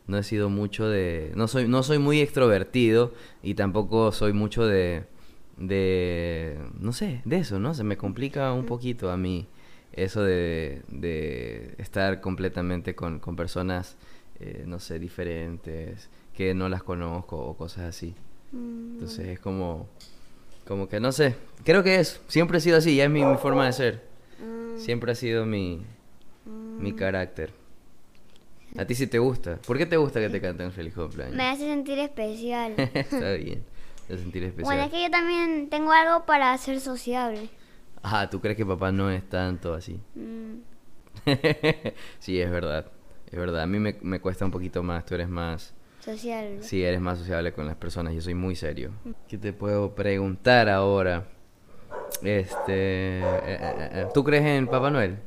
No 0.08 0.18
he 0.18 0.24
sido 0.24 0.50
mucho 0.50 0.88
de... 0.90 1.34
No 1.36 1.48
soy, 1.48 1.68
no 1.68 1.84
soy 1.84 2.00
muy 2.00 2.20
extrovertido 2.20 3.14
y 3.44 3.54
tampoco 3.54 4.12
soy 4.12 4.34
mucho 4.34 4.66
de... 4.66 5.04
De... 5.58 6.58
No 6.80 6.94
sé, 6.94 7.22
de 7.26 7.38
eso, 7.38 7.60
¿no? 7.60 7.76
Se 7.76 7.84
me 7.84 7.98
complica 7.98 8.54
un 8.54 8.66
poquito 8.66 9.12
a 9.12 9.18
mí 9.18 9.48
eso 9.98 10.24
de, 10.24 10.82
de 10.88 11.74
estar 11.80 12.22
completamente 12.22 12.96
con, 12.96 13.20
con 13.20 13.36
personas, 13.36 13.98
eh, 14.40 14.64
no 14.66 14.80
sé, 14.80 15.00
diferentes, 15.00 16.10
que 16.36 16.54
no 16.54 16.70
las 16.70 16.84
conozco 16.84 17.38
o 17.38 17.58
cosas 17.58 17.86
así. 17.86 18.14
Mm, 18.52 18.94
Entonces 18.94 19.28
es 19.28 19.40
como, 19.40 19.88
como 20.68 20.88
que 20.88 21.00
no 21.00 21.12
sé, 21.12 21.36
creo 21.66 21.84
que 21.84 22.00
es, 22.00 22.22
siempre 22.28 22.60
he 22.60 22.62
sido 22.62 22.78
así, 22.78 22.96
ya 22.96 23.06
es 23.06 23.10
mi, 23.10 23.26
mi 23.26 23.38
forma 23.38 23.66
de 23.66 23.74
ser, 23.74 24.02
mm, 24.40 24.78
siempre 24.80 25.12
ha 25.12 25.16
sido 25.16 25.46
mi, 25.46 25.82
mi 26.46 26.94
carácter. 26.94 27.52
A 28.78 28.86
ti 28.86 28.94
sí 28.94 29.08
te 29.08 29.18
gusta, 29.18 29.58
¿por 29.66 29.78
qué 29.78 29.86
te 29.88 29.98
gusta 29.98 30.20
que 30.20 30.30
te 30.30 30.40
canten 30.40 30.72
feliz 30.72 30.94
cumpleaños? 30.94 31.36
me 31.36 31.44
hace 31.50 31.64
sentir 31.64 31.98
especial. 32.00 32.74
Está 32.94 33.34
bien, 33.34 33.64
te 34.08 34.18
sentir 34.18 34.44
especial. 34.44 34.66
bueno, 34.66 34.84
es 34.84 34.92
que 34.92 35.02
yo 35.02 35.10
también 35.10 35.70
tengo 35.70 35.92
algo 35.92 36.26
para 36.26 36.56
ser 36.60 36.80
sociable. 36.80 37.50
Ah, 38.04 38.30
¿tú 38.30 38.40
crees 38.40 38.56
que 38.58 38.66
papá 38.66 38.92
no 38.92 39.10
es 39.10 39.28
tanto 39.28 39.74
así? 39.74 40.00
Mm, 40.16 40.56
sí, 42.20 42.40
es 42.40 42.50
verdad, 42.52 42.86
es 43.32 43.38
verdad, 43.38 43.62
a 43.62 43.68
mí 43.68 43.80
me, 43.80 43.98
me 44.02 44.20
cuesta 44.20 44.46
un 44.46 44.52
poquito 44.52 44.84
más, 44.84 45.06
tú 45.06 45.16
eres 45.16 45.28
más... 45.28 45.74
sociable. 46.00 46.62
Sí, 46.64 46.84
eres 46.84 47.02
más 47.02 47.18
sociable 47.18 47.54
con 47.54 47.66
las 47.66 47.76
personas. 47.76 48.14
Yo 48.14 48.22
soy 48.22 48.34
muy 48.36 48.56
serio. 48.56 48.92
¿Qué 49.28 49.38
te 49.38 49.52
puedo 49.54 49.94
preguntar 49.96 50.70
ahora? 50.70 51.26
Este, 52.22 53.20
eh, 53.20 53.22
eh, 53.46 53.90
eh, 53.94 54.06
¿tú 54.14 54.24
crees 54.24 54.46
en 54.46 54.68
Papá 54.68 54.90
Noel? 54.90 55.18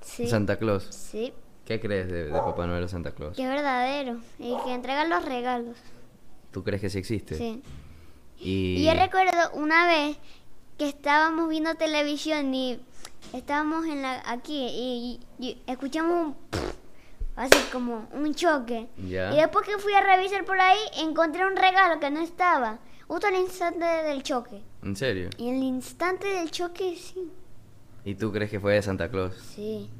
Sí. 0.00 0.26
Santa 0.26 0.58
Claus. 0.58 0.84
Sí, 0.90 1.32
¿Qué 1.64 1.78
crees 1.80 2.10
de, 2.10 2.24
de 2.24 2.30
Papá 2.32 2.66
Noel 2.66 2.82
o 2.84 2.88
Santa 2.88 3.12
Claus? 3.12 3.36
que 3.36 3.42
es 3.44 3.48
verdadero. 3.48 4.18
Y 4.38 4.56
que 4.64 4.74
entrega 4.74 5.06
los 5.06 5.24
regalos. 5.24 5.76
¿Tú 6.50 6.64
crees 6.64 6.80
que 6.80 6.90
sí 6.90 6.98
existe? 6.98 7.36
Sí. 7.36 7.62
Y, 8.38 8.76
Y 8.78 8.84
yo 8.86 8.94
recuerdo 8.94 9.52
una 9.54 9.86
vez 9.86 10.16
que 10.80 10.88
estábamos 10.88 11.50
viendo 11.50 11.74
televisión 11.74 12.54
y 12.54 12.80
estábamos 13.34 13.84
en 13.84 14.00
la 14.00 14.22
aquí 14.24 14.66
y, 14.66 15.20
y 15.38 15.62
escuchamos 15.66 16.28
un 16.28 16.36
así 17.36 17.58
como 17.70 18.08
un 18.14 18.34
choque. 18.34 18.88
Ya. 19.06 19.30
Y 19.34 19.36
después 19.36 19.66
que 19.66 19.76
fui 19.76 19.92
a 19.92 20.00
revisar 20.00 20.46
por 20.46 20.58
ahí, 20.58 20.78
encontré 20.96 21.44
un 21.44 21.54
regalo 21.54 22.00
que 22.00 22.10
no 22.10 22.22
estaba. 22.22 22.78
Justo 23.06 23.26
al 23.26 23.34
instante 23.34 23.84
del 23.84 24.22
choque. 24.22 24.62
¿En 24.82 24.96
serio? 24.96 25.28
Y 25.36 25.50
en 25.50 25.56
el 25.56 25.64
instante 25.64 26.26
del 26.28 26.50
choque, 26.50 26.96
sí. 26.96 27.30
¿Y 28.06 28.14
tú 28.14 28.32
crees 28.32 28.50
que 28.50 28.58
fue 28.58 28.72
de 28.72 28.80
Santa 28.80 29.10
Claus? 29.10 29.34
Sí. 29.54 29.90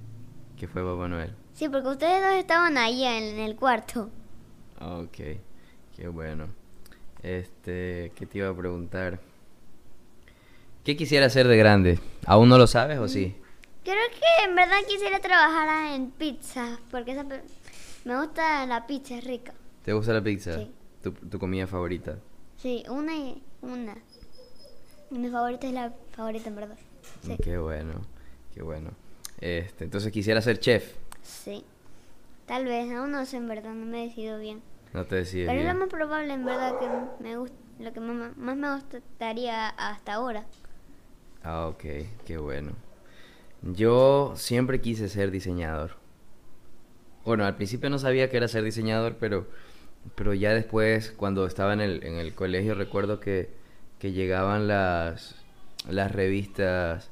Que 0.58 0.66
fue 0.66 0.82
Papá 0.82 1.08
Noel. 1.08 1.34
Sí, 1.52 1.68
porque 1.68 1.88
ustedes 1.88 2.22
dos 2.22 2.32
estaban 2.36 2.78
ahí 2.78 3.04
en 3.04 3.38
el 3.38 3.54
cuarto. 3.54 4.08
Ok, 4.80 5.18
qué 5.94 6.08
bueno. 6.08 6.46
Este, 7.22 8.12
¿qué 8.14 8.24
te 8.24 8.38
iba 8.38 8.48
a 8.48 8.56
preguntar? 8.56 9.20
¿Qué 10.84 10.96
quisiera 10.96 11.26
hacer 11.26 11.46
de 11.46 11.56
grande? 11.56 11.98
¿Aún 12.26 12.48
no 12.48 12.58
lo 12.58 12.66
sabes 12.66 12.98
o 12.98 13.08
sí? 13.08 13.36
Creo 13.84 13.96
que 14.10 14.44
en 14.48 14.54
verdad 14.54 14.76
quisiera 14.88 15.20
trabajar 15.20 15.94
en 15.94 16.10
pizza, 16.10 16.78
porque 16.90 17.12
esa 17.12 17.24
pe- 17.24 17.42
me 18.04 18.18
gusta 18.18 18.66
la 18.66 18.86
pizza, 18.86 19.16
es 19.16 19.24
rica. 19.24 19.52
¿Te 19.84 19.92
gusta 19.92 20.12
la 20.12 20.22
pizza? 20.22 20.56
Sí. 20.56 20.70
¿Tu, 21.02 21.12
tu 21.12 21.38
comida 21.38 21.66
favorita? 21.66 22.18
Sí, 22.56 22.84
una 22.88 23.14
y 23.16 23.42
una. 23.62 23.96
Y 25.10 25.18
mi 25.18 25.28
favorita 25.30 25.66
es 25.66 25.72
la 25.72 25.92
favorita, 26.12 26.48
en 26.48 26.56
verdad. 26.56 26.78
Sí. 27.22 27.36
Qué 27.42 27.58
bueno, 27.58 27.94
qué 28.54 28.62
bueno. 28.62 28.90
Este, 29.40 29.84
entonces 29.84 30.12
quisiera 30.12 30.40
ser 30.42 30.60
chef. 30.60 30.92
Sí. 31.22 31.64
Tal 32.46 32.64
vez, 32.64 32.90
aún 32.92 33.12
no 33.12 33.24
sé, 33.26 33.36
en 33.38 33.48
verdad, 33.48 33.72
no 33.72 33.86
me 33.86 34.02
he 34.04 34.08
decidido 34.08 34.38
bien. 34.38 34.62
No 34.92 35.04
te 35.06 35.16
decides 35.16 35.46
Pero 35.48 35.60
es 35.60 35.64
lo 35.64 35.70
bien. 35.72 35.78
más 35.78 35.88
probable, 35.88 36.32
en 36.34 36.44
verdad, 36.44 36.78
que 36.78 37.22
me 37.22 37.36
gusta, 37.36 37.56
lo 37.78 37.92
que 37.92 38.00
más, 38.00 38.36
más 38.36 38.56
me 38.56 38.74
gustaría 38.74 39.68
hasta 39.68 40.14
ahora. 40.14 40.44
Ah, 41.42 41.66
ok, 41.68 41.84
qué 42.26 42.38
bueno. 42.38 42.72
Yo 43.62 44.34
siempre 44.36 44.80
quise 44.80 45.08
ser 45.08 45.30
diseñador. 45.30 45.96
Bueno, 47.24 47.44
al 47.44 47.56
principio 47.56 47.90
no 47.90 47.98
sabía 47.98 48.30
que 48.30 48.36
era 48.38 48.48
ser 48.48 48.64
diseñador, 48.64 49.16
pero, 49.18 49.46
pero 50.14 50.34
ya 50.34 50.54
después, 50.54 51.12
cuando 51.12 51.46
estaba 51.46 51.72
en 51.74 51.80
el, 51.80 52.04
en 52.04 52.16
el 52.16 52.34
colegio, 52.34 52.74
recuerdo 52.74 53.20
que, 53.20 53.50
que 53.98 54.12
llegaban 54.12 54.68
las, 54.68 55.36
las 55.88 56.12
revistas, 56.12 57.10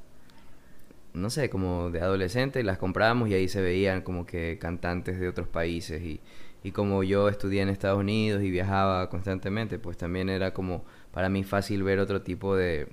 no 1.15 1.31
sé, 1.31 1.51
como 1.51 1.91
de 1.91 2.01
adolescentes, 2.01 2.65
las 2.65 2.79
comprábamos 2.79 3.29
y 3.29 3.35
ahí 3.35 3.49
se 3.49 3.61
veían 3.61 4.03
como 4.03 4.27
que 4.27 4.59
cantantes 4.59 5.21
de 5.21 5.29
otros 5.29 5.49
países. 5.49 6.03
Y, 6.03 6.21
y 6.63 6.73
como 6.73 7.03
yo 7.03 7.29
estudié 7.29 7.63
en 7.63 7.69
Estados 7.69 8.01
Unidos 8.01 8.43
y 8.43 8.51
viajaba 8.51 9.09
constantemente, 9.11 9.79
pues 9.79 9.97
también 9.97 10.29
era 10.29 10.53
como 10.53 10.85
para 11.13 11.29
mí 11.29 11.45
fácil 11.45 11.83
ver 11.83 11.99
otro 11.99 12.23
tipo 12.23 12.57
de, 12.57 12.89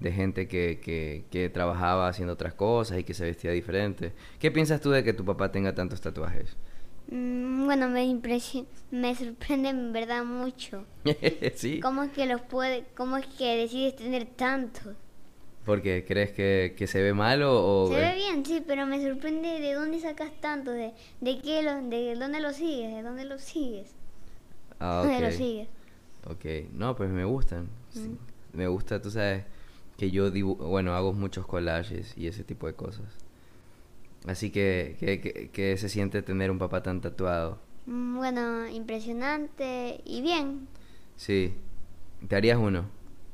de 0.00 0.12
gente 0.12 0.46
que, 0.48 0.80
que, 0.82 1.24
que 1.30 1.50
trabajaba 1.50 2.08
haciendo 2.08 2.34
otras 2.34 2.54
cosas 2.54 2.98
y 2.98 3.04
que 3.04 3.14
se 3.14 3.24
vestía 3.24 3.50
diferente. 3.52 4.12
¿Qué 4.38 4.50
piensas 4.50 4.80
tú 4.80 4.90
de 4.90 5.02
que 5.04 5.12
tu 5.12 5.24
papá 5.24 5.50
tenga 5.50 5.74
tantos 5.74 6.00
tatuajes? 6.00 6.56
Mm, 7.10 7.64
Bueno, 7.66 7.88
me 7.88 8.06
me 8.90 9.14
sorprende 9.14 9.68
en 9.70 9.92
verdad 9.92 10.24
mucho. 10.24 10.84
sí. 11.54 11.80
¿Cómo 11.80 12.02
es 12.04 12.12
que 12.12 12.26
los 12.26 12.40
puede, 12.42 12.84
cómo 12.96 13.16
es 13.16 13.26
que 13.26 13.56
decides 13.56 13.96
tener 13.96 14.26
tantos? 14.26 14.94
Porque 15.64 16.04
crees 16.06 16.30
que, 16.32 16.74
que 16.78 16.86
se 16.86 17.02
ve 17.02 17.12
mal 17.12 17.42
o, 17.42 17.84
o 17.84 17.88
Se 17.88 17.96
ve 17.96 18.14
bien, 18.14 18.44
sí, 18.44 18.62
pero 18.66 18.86
me 18.86 19.02
sorprende 19.02 19.60
de 19.60 19.74
dónde 19.74 20.00
sacas 20.00 20.32
tanto, 20.40 20.70
de, 20.70 20.92
de 21.20 21.40
qué 21.42 21.62
lo, 21.62 21.82
de 21.82 22.14
dónde 22.14 22.40
lo 22.40 22.52
sigues, 22.52 22.94
de 22.94 23.02
dónde 23.02 23.24
lo 23.26 23.38
sigues, 23.38 23.94
Ah, 24.80 25.00
dónde 25.04 25.16
ok. 25.16 25.22
lo 25.24 25.30
sigues. 25.30 25.68
Ok, 26.26 26.44
no, 26.72 26.96
pues 26.96 27.10
me 27.10 27.24
gustan. 27.24 27.68
Sí. 27.90 28.16
Me 28.52 28.66
gusta, 28.66 29.00
tú 29.00 29.10
sabes, 29.10 29.44
que 29.98 30.10
yo 30.10 30.30
dibu 30.30 30.54
bueno, 30.56 30.94
hago 30.94 31.12
muchos 31.12 31.46
collages 31.46 32.16
y 32.16 32.28
ese 32.28 32.44
tipo 32.44 32.66
de 32.66 32.74
cosas. 32.74 33.06
Así 34.26 34.50
que, 34.50 34.96
que, 35.00 35.20
que, 35.20 35.50
que 35.50 35.76
se 35.76 35.88
siente 35.90 36.22
tener 36.22 36.50
un 36.50 36.58
papá 36.58 36.82
tan 36.82 37.00
tatuado. 37.02 37.58
Mm, 37.86 38.16
Bueno, 38.16 38.68
impresionante 38.68 40.00
y 40.04 40.22
bien. 40.22 40.68
Sí. 41.16 41.54
¿Te 42.28 42.36
harías 42.36 42.58
uno? 42.58 42.86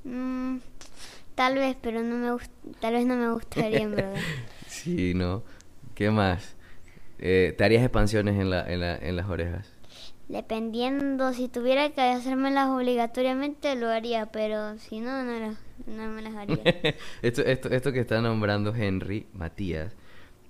Mm, 0.04 0.58
tal 1.34 1.56
vez, 1.56 1.76
pero 1.80 2.02
no 2.02 2.16
me 2.16 2.44
tal 2.80 2.94
vez 2.94 3.06
no 3.06 3.16
me 3.16 3.30
gustaría 3.32 3.82
en 3.82 3.96
verdad. 3.96 4.20
Sí, 4.68 5.14
¿no? 5.14 5.42
¿Qué 5.94 6.10
más? 6.10 6.56
Eh, 7.18 7.54
¿Te 7.56 7.64
harías 7.64 7.82
expansiones 7.82 8.38
en, 8.40 8.50
la, 8.50 8.70
en, 8.70 8.80
la, 8.80 8.96
en 8.96 9.16
las 9.16 9.28
orejas? 9.28 9.73
Dependiendo, 10.28 11.32
si 11.34 11.48
tuviera 11.48 11.90
que 11.90 12.00
hacérmelas 12.00 12.68
obligatoriamente 12.70 13.74
lo 13.76 13.88
haría, 13.90 14.26
pero 14.26 14.78
si 14.78 15.00
no, 15.00 15.22
no, 15.22 15.38
las- 15.38 15.58
no 15.86 16.06
me 16.08 16.22
las 16.22 16.34
haría. 16.34 16.56
esto, 17.22 17.42
esto, 17.42 17.68
esto 17.68 17.92
que 17.92 18.00
está 18.00 18.20
nombrando 18.22 18.74
Henry 18.74 19.26
Matías 19.34 19.92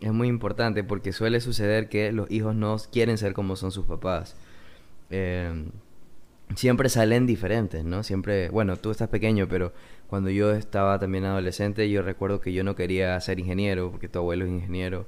es 0.01 0.13
muy 0.13 0.29
importante 0.29 0.85
porque 0.85 1.13
suele 1.13 1.41
suceder 1.41 1.89
que 1.89 2.13
los 2.13 2.31
hijos 2.31 2.55
no 2.55 2.77
quieren 2.93 3.19
ser 3.19 3.33
como 3.33 3.57
son 3.57 3.73
sus 3.73 3.87
papás. 3.87 4.37
Eh, 5.11 5.65
siempre 6.57 6.89
salen 6.89 7.27
diferentes, 7.27 7.85
¿no? 7.85 8.03
Siempre, 8.03 8.49
bueno, 8.51 8.77
tú 8.77 8.91
estás 8.91 9.09
pequeño, 9.09 9.49
pero 9.49 9.73
cuando 10.07 10.31
yo 10.31 10.53
estaba 10.53 10.99
también 10.99 11.25
adolescente, 11.25 11.91
yo 11.91 12.03
recuerdo 12.03 12.41
que 12.41 12.53
yo 12.53 12.65
no 12.65 12.77
quería 12.77 13.19
ser 13.21 13.41
ingeniero 13.41 13.91
porque 13.91 14.09
tu 14.09 14.19
abuelo 14.21 14.45
es 14.45 14.51
ingeniero. 14.51 15.07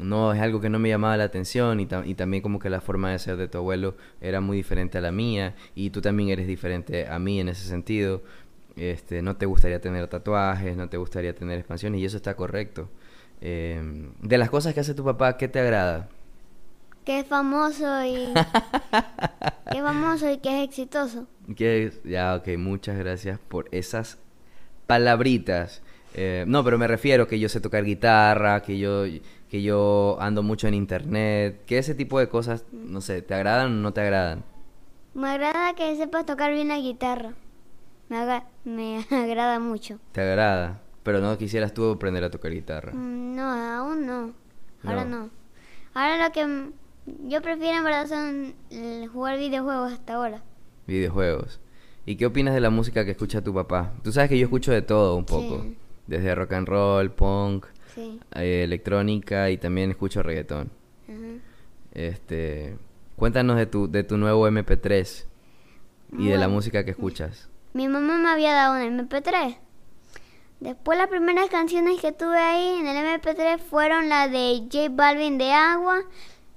No, 0.00 0.32
es 0.32 0.40
algo 0.40 0.60
que 0.60 0.68
no 0.70 0.78
me 0.78 0.88
llamaba 0.88 1.16
la 1.16 1.24
atención 1.24 1.78
y, 1.80 1.86
ta- 1.86 2.04
y 2.06 2.14
también 2.14 2.42
como 2.42 2.58
que 2.58 2.70
la 2.70 2.80
forma 2.80 3.10
de 3.10 3.18
ser 3.18 3.36
de 3.36 3.48
tu 3.48 3.58
abuelo 3.58 3.96
era 4.20 4.40
muy 4.40 4.56
diferente 4.56 4.98
a 4.98 5.00
la 5.00 5.12
mía 5.12 5.54
y 5.74 5.90
tú 5.90 6.00
también 6.00 6.30
eres 6.30 6.46
diferente 6.46 7.06
a 7.06 7.18
mí 7.18 7.38
en 7.40 7.48
ese 7.48 7.68
sentido. 7.68 8.22
Este, 8.76 9.20
no 9.22 9.36
te 9.36 9.46
gustaría 9.46 9.80
tener 9.80 10.06
tatuajes, 10.08 10.76
no 10.76 10.88
te 10.88 10.96
gustaría 10.96 11.34
tener 11.34 11.58
expansiones 11.58 12.00
y 12.00 12.04
eso 12.06 12.16
está 12.16 12.34
correcto. 12.34 12.88
Eh, 13.42 13.80
de 14.20 14.38
las 14.38 14.50
cosas 14.50 14.74
que 14.74 14.80
hace 14.80 14.94
tu 14.94 15.04
papá, 15.04 15.36
¿qué 15.36 15.48
te 15.48 15.60
agrada? 15.60 16.08
que 17.04 17.20
es 17.20 17.26
famoso 17.26 18.04
y 18.04 18.12
que 19.72 19.78
es 19.78 19.82
famoso 19.82 20.30
y 20.30 20.38
que 20.38 20.62
es 20.62 20.68
exitoso. 20.68 21.26
Que 21.56 21.92
ya, 22.04 22.36
ok, 22.36 22.48
muchas 22.58 22.98
gracias 22.98 23.38
por 23.48 23.68
esas 23.72 24.18
palabritas. 24.86 25.82
Eh, 26.14 26.44
no, 26.46 26.64
pero 26.64 26.76
me 26.78 26.86
refiero 26.88 27.26
que 27.28 27.38
yo 27.38 27.48
sé 27.48 27.60
tocar 27.60 27.84
guitarra, 27.84 28.62
que 28.62 28.78
yo, 28.78 29.04
que 29.48 29.62
yo 29.62 30.16
ando 30.20 30.42
mucho 30.42 30.66
en 30.68 30.74
internet, 30.74 31.62
que 31.66 31.78
ese 31.78 31.94
tipo 31.94 32.18
de 32.18 32.28
cosas, 32.28 32.64
no 32.72 33.00
sé, 33.00 33.22
¿te 33.22 33.34
agradan 33.34 33.66
o 33.66 33.74
no 33.80 33.92
te 33.92 34.00
agradan? 34.00 34.42
Me 35.14 35.28
agrada 35.28 35.74
que 35.74 35.96
sepas 35.96 36.26
tocar 36.26 36.52
bien 36.52 36.68
la 36.68 36.78
guitarra. 36.78 37.32
Me, 38.64 39.04
agrada 39.10 39.58
mucho. 39.60 39.98
¿Te 40.12 40.20
agrada? 40.20 40.80
Pero 41.02 41.20
no 41.20 41.36
quisieras 41.38 41.72
tú 41.72 41.90
aprender 41.92 42.24
a 42.24 42.30
tocar 42.30 42.52
guitarra. 42.52 42.92
Mm, 42.92 43.36
No, 43.36 43.50
aún 43.50 44.06
no. 44.06 44.32
Ahora 44.84 45.04
No. 45.04 45.18
no. 45.24 45.30
Ahora 45.94 46.24
lo 46.26 46.32
que 46.32 46.70
yo 47.28 47.40
prefiero 47.42 47.78
en 47.78 47.84
verdad 47.84 48.06
son 48.06 48.54
jugar 49.12 49.38
videojuegos 49.38 49.92
hasta 49.92 50.14
ahora. 50.14 50.42
Videojuegos. 50.86 51.60
¿Y 52.06 52.16
qué 52.16 52.26
opinas 52.26 52.54
de 52.54 52.60
la 52.60 52.70
música 52.70 53.04
que 53.04 53.12
escucha 53.12 53.42
tu 53.42 53.54
papá? 53.54 53.92
Tú 54.02 54.12
sabes 54.12 54.28
que 54.30 54.38
yo 54.38 54.44
escucho 54.46 54.72
de 54.72 54.82
todo 54.82 55.16
un 55.16 55.24
poco. 55.24 55.62
Sí. 55.62 55.76
Desde 56.10 56.34
rock 56.34 56.52
and 56.54 56.66
roll, 56.66 57.10
punk, 57.12 57.66
Sí. 57.94 58.18
eh, 58.34 58.62
electrónica 58.64 59.48
y 59.50 59.58
también 59.58 59.90
escucho 59.92 60.24
reggaetón. 60.24 60.70
Ajá. 61.08 61.38
Este, 61.94 62.76
cuéntanos 63.14 63.56
de 63.56 63.66
tu, 63.66 63.88
de 63.88 64.02
tu 64.02 64.16
nuevo 64.16 64.48
MP3 64.48 65.26
y 66.18 66.26
de 66.26 66.36
la 66.36 66.48
música 66.48 66.84
que 66.84 66.90
escuchas. 66.90 67.48
Mi 67.74 67.86
mamá 67.86 68.18
me 68.18 68.28
había 68.28 68.52
dado 68.52 68.74
un 68.74 68.98
MP3. 69.08 69.56
Después 70.58 70.98
las 70.98 71.06
primeras 71.06 71.48
canciones 71.48 72.00
que 72.00 72.10
tuve 72.10 72.38
ahí 72.38 72.80
en 72.80 72.88
el 72.88 72.96
MP3 72.96 73.60
fueron 73.60 74.08
la 74.08 74.26
de 74.26 74.62
J 74.70 74.88
Balvin 74.90 75.38
de 75.38 75.52
Agua, 75.52 76.02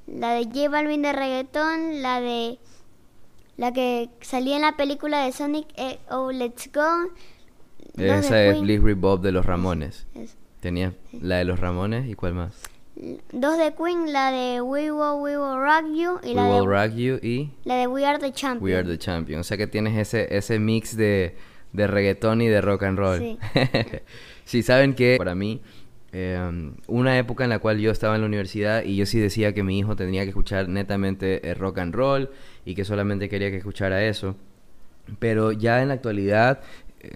la 0.07 0.33
de 0.33 0.45
J 0.45 0.67
Balvin 0.69 1.03
de 1.03 1.13
reggaetón, 1.13 2.01
la 2.01 2.19
de 2.21 2.57
la 3.57 3.71
que 3.71 4.09
salía 4.21 4.55
en 4.55 4.63
la 4.63 4.75
película 4.75 5.23
de 5.23 5.31
Sonic 5.31 5.67
eh, 5.75 5.99
Oh 6.09 6.31
Let's 6.31 6.71
Go. 6.73 7.11
Esa 7.97 8.43
es 8.45 8.61
Bliss 8.61 8.81
Bob 8.95 9.21
de 9.21 9.31
los 9.31 9.45
Ramones. 9.45 10.07
es- 10.15 10.35
Tenías 10.59 10.93
la 11.11 11.37
de 11.37 11.45
los 11.45 11.59
Ramones 11.59 12.07
y 12.09 12.13
cuál 12.15 12.33
más? 12.33 12.55
dos 13.31 13.57
de 13.57 13.73
Queen, 13.73 14.13
la 14.13 14.31
de 14.31 14.61
We 14.61 14.91
Will, 14.91 15.19
We 15.19 15.35
Will 15.37 15.59
Rock 15.59 15.85
You 15.95 16.19
y 16.23 16.29
We 16.29 16.35
la 16.35 16.47
Will 16.49 16.69
de, 16.69 16.75
Rock 16.87 16.95
You 16.95 17.19
y 17.23 17.49
la 17.65 17.75
de 17.77 17.87
We 17.87 18.05
Are 18.05 18.19
the 18.19 18.31
Champions. 18.31 18.61
We 18.63 18.75
Are 18.77 18.87
the 18.87 18.97
Champion. 18.99 19.39
O 19.41 19.43
sea 19.43 19.57
que 19.57 19.65
tienes 19.67 19.97
ese, 19.97 20.35
ese 20.37 20.59
mix 20.59 20.95
de, 20.95 21.35
de 21.73 21.87
reggaetón 21.87 22.41
y 22.41 22.47
de 22.47 22.61
rock 22.61 22.83
and 22.83 22.97
roll. 22.99 23.19
Sí. 23.19 23.37
Sí, 24.45 24.61
saben 24.61 24.93
que 24.93 25.15
para 25.17 25.35
mí, 25.35 25.61
eh, 26.11 26.37
una 26.87 27.17
época 27.17 27.45
en 27.45 27.49
la 27.49 27.59
cual 27.59 27.79
yo 27.79 27.91
estaba 27.91 28.15
en 28.15 28.21
la 28.21 28.27
universidad 28.27 28.83
y 28.83 28.95
yo 28.97 29.05
sí 29.05 29.17
decía 29.19 29.53
que 29.53 29.63
mi 29.63 29.79
hijo 29.79 29.95
tenía 29.95 30.23
que 30.23 30.29
escuchar 30.29 30.67
netamente 30.67 31.47
eh, 31.49 31.53
rock 31.53 31.77
and 31.79 31.95
roll 31.95 32.29
y 32.65 32.75
que 32.75 32.83
solamente 32.85 33.29
quería 33.29 33.49
que 33.51 33.57
escuchara 33.57 34.03
eso. 34.03 34.35
Pero 35.19 35.51
ya 35.53 35.81
en 35.81 35.87
la 35.89 35.93
actualidad, 35.95 36.61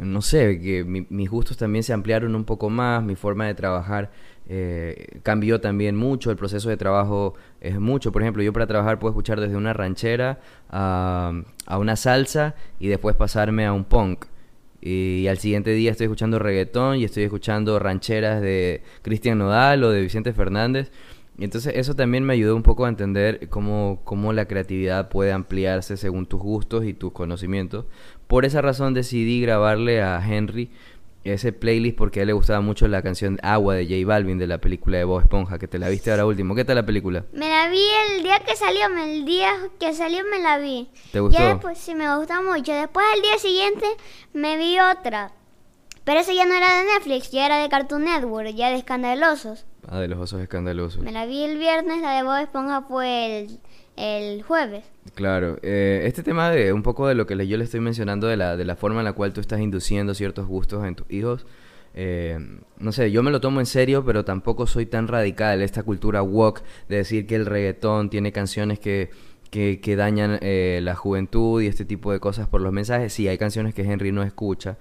no 0.01 0.22
sé, 0.22 0.60
que 0.62 0.84
mi- 0.84 1.06
mis 1.10 1.29
gustos 1.29 1.58
también 1.58 1.84
se 1.84 1.94
ampliaron 1.94 2.36
un 2.36 2.44
poco 2.46 2.70
más, 2.70 3.03
mi 3.03 3.15
forma 3.15 3.46
de 3.48 3.53
trabajar 3.56 4.12
eh, 4.50 5.20
cambió 5.24 5.60
también 5.60 5.96
mucho, 5.98 6.32
el 6.32 6.38
proceso 6.38 6.70
de 6.70 6.77
trabajo 6.77 7.34
es 7.62 7.79
mucho. 7.79 8.12
Por 8.12 8.22
ejemplo, 8.22 8.41
yo 8.44 8.53
para 8.53 8.65
trabajar 8.67 8.98
puedo 9.00 9.12
escuchar 9.12 9.39
desde 9.41 9.58
una 9.58 9.74
ranchera 9.74 10.39
a, 10.70 11.34
a 11.65 11.77
una 11.77 11.96
salsa 11.98 12.56
y 12.79 12.88
después 12.88 13.15
pasarme 13.15 13.65
a 13.65 13.74
un 13.74 13.84
punk. 13.86 14.25
Y 14.82 15.27
al 15.27 15.38
siguiente 15.39 15.72
día 15.72 15.91
estoy 15.91 16.06
escuchando 16.06 16.39
reggaetón 16.39 16.98
y 16.98 17.03
estoy 17.03 17.24
escuchando 17.24 17.79
rancheras 17.79 18.41
de 18.41 18.84
Cristian 19.01 19.38
Nodal 19.39 19.84
o 19.84 19.89
de 19.91 20.01
Vicente 20.01 20.34
Fernández. 20.34 20.91
Y 21.39 21.44
entonces 21.44 21.74
eso 21.75 21.96
también 21.96 22.24
me 22.24 22.34
ayudó 22.34 22.56
un 22.56 22.63
poco 22.63 22.86
a 22.86 22.89
entender 22.89 23.48
cómo, 23.50 24.01
cómo 24.03 24.34
la 24.34 24.46
creatividad 24.46 25.10
puede 25.10 25.32
ampliarse 25.32 25.98
según 25.98 26.25
tus 26.25 26.41
gustos 26.41 26.86
y 26.86 26.94
tus 26.94 27.12
conocimientos. 27.12 27.86
Por 28.27 28.46
esa 28.46 28.62
razón 28.62 28.93
decidí 28.93 29.41
grabarle 29.41 30.01
a 30.01 30.22
Henry 30.25 30.69
ese 31.24 31.51
playlist 31.51 31.98
porque 31.98 32.19
a 32.19 32.24
él 32.24 32.27
le 32.27 32.34
gustaba 32.34 32.62
mucho 32.62 32.88
la 32.88 33.01
canción 33.01 33.38
Agua 33.43 33.75
de 33.75 33.86
J 33.86 34.05
Balvin 34.05 34.38
de 34.38 34.48
la 34.48 34.60
película 34.60 34.98
de 34.98 35.03
Bob 35.03 35.22
Esponja, 35.22 35.60
que 35.60 35.67
te 35.67 35.79
la 35.79 35.89
viste 35.89 36.12
ahora 36.12 36.25
último. 36.25 36.55
¿Qué 36.55 36.65
tal 36.65 36.75
la 36.75 36.86
película? 36.86 37.25
Me 37.34 37.50
la 37.50 37.69
vi 37.69 37.84
el 38.10 38.24
día 38.24 38.39
que 38.39 38.55
salió, 38.55 38.88
el 39.03 39.25
día 39.25 39.51
que 39.79 39.93
salió 39.93 40.24
me 40.29 40.39
la 40.39 40.57
vi. 40.57 40.89
¿Te 41.12 41.19
gustó? 41.19 41.39
Ya 41.39 41.50
después 41.50 41.77
sí 41.77 41.96
me 41.96 42.15
gustó 42.15 42.41
mucho. 42.43 42.74
Después 42.74 43.05
al 43.13 43.22
día 43.22 43.38
siguiente 43.39 43.86
me 44.34 44.57
vi 44.57 44.77
otra. 44.79 45.34
Pero 46.03 46.22
esa 46.22 46.31
ya 46.31 46.46
no 46.46 46.53
era 46.53 46.79
de 46.79 46.86
Netflix, 46.86 47.31
ya 47.31 47.46
era 47.46 47.57
de 47.57 47.67
Cartoon 47.67 48.05
Network, 48.05 48.50
ya 48.55 48.69
de 48.69 48.77
escandalosos. 48.77 49.65
Ah, 49.89 50.00
de 50.00 50.07
los 50.07 50.19
osos 50.19 50.41
escandalosos. 50.41 51.01
Me 51.01 51.12
la 51.12 51.25
vi 51.25 51.43
el 51.43 51.57
viernes, 51.57 52.01
la 52.01 52.15
de 52.15 52.24
Bob 52.24 52.38
Esponja 52.38 52.81
fue 52.84 53.39
el, 53.41 53.60
el 53.98 54.44
jueves. 54.44 54.86
Claro, 55.16 55.58
eh, 55.63 56.04
este 56.06 56.24
tema 56.24 56.50
de 56.51 56.72
un 56.72 56.84
poco 56.84 57.08
de 57.08 57.16
lo 57.16 57.25
que 57.25 57.48
yo 57.48 57.58
le 57.58 57.63
estoy 57.63 57.80
mencionando 57.80 58.27
de 58.27 58.38
la, 58.38 58.56
de 58.56 58.63
la 58.63 58.75
forma 58.75 59.00
en 59.00 59.06
la 59.06 59.13
cual 59.13 59.34
tú 59.34 59.42
estás 59.42 59.60
induciendo 59.60 60.13
ciertos 60.13 60.48
gustos 60.48 60.86
en 60.86 60.96
tus 60.96 61.10
hijos, 61.12 61.46
eh, 62.00 62.38
no 62.77 62.92
sé, 62.92 63.12
yo 63.12 63.24
me 63.24 63.32
lo 63.32 63.42
tomo 63.42 63.60
en 63.60 63.66
serio, 63.66 64.06
pero 64.06 64.24
tampoco 64.24 64.68
soy 64.68 64.86
tan 64.86 65.08
radical. 65.08 65.63
Esta 65.63 65.82
cultura 65.82 66.22
woke 66.22 66.62
de 66.88 66.98
decir 66.98 67.25
que 67.25 67.36
el 67.36 67.48
reggaetón 67.48 68.12
tiene 68.12 68.32
canciones 68.32 68.77
que, 68.77 69.10
que, 69.50 69.80
que 69.82 69.96
dañan 69.96 70.38
eh, 70.42 70.80
la 70.84 70.94
juventud 70.94 71.60
y 71.60 71.66
este 71.66 71.86
tipo 71.86 72.12
de 72.12 72.20
cosas 72.20 72.48
por 72.48 72.62
los 72.62 72.72
mensajes. 72.72 73.13
Sí, 73.13 73.27
hay 73.27 73.39
canciones 73.39 73.74
que 73.74 73.82
Henry 73.82 74.12
no 74.12 74.22
escucha, 74.22 74.77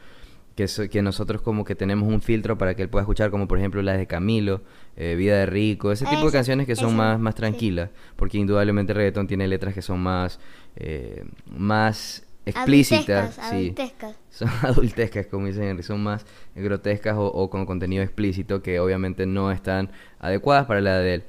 que, 0.56 0.66
so- 0.68 0.88
que 0.88 1.02
nosotros 1.02 1.42
como 1.42 1.64
que 1.64 1.74
tenemos 1.76 2.08
un 2.08 2.20
filtro 2.20 2.58
para 2.58 2.74
que 2.74 2.82
él 2.82 2.88
pueda 2.88 3.02
escuchar, 3.02 3.30
como 3.30 3.46
por 3.46 3.58
ejemplo 3.58 3.82
las 3.82 3.98
de 3.98 4.06
Camilo, 4.08 4.62
eh, 4.96 5.14
Vida 5.16 5.36
de 5.38 5.46
Rico, 5.46 5.92
ese 5.92 6.06
tipo 6.06 6.26
de 6.26 6.32
canciones 6.32 6.66
que 6.66 6.74
son 6.76 6.96
más, 6.96 7.20
más 7.20 7.34
sí. 7.34 7.38
tranquilas, 7.40 7.90
porque 8.16 8.38
indudablemente 8.38 8.92
el 8.92 8.96
reggaetón 8.96 9.26
tiene 9.28 9.46
letras 9.48 9.74
que 9.74 9.82
son 9.82 10.00
más, 10.00 10.40
eh, 10.76 11.24
más 11.46 12.24
explícitas, 12.46 13.38
Adultescas, 13.38 13.50
sí. 13.50 13.56
adultescas. 13.56 14.16
son 14.30 14.48
adultescas, 14.62 15.26
como 15.26 15.46
dicen 15.46 15.64
Henry, 15.64 15.82
son 15.82 16.02
más 16.02 16.24
grotescas 16.54 17.16
o, 17.16 17.26
o 17.26 17.50
con 17.50 17.66
contenido 17.66 18.02
explícito 18.02 18.62
que 18.62 18.80
obviamente 18.80 19.26
no 19.26 19.50
están 19.52 19.90
adecuadas 20.20 20.66
para 20.66 20.80
la 20.80 20.90
edad 20.96 21.00
de 21.02 21.14
él. 21.14 21.24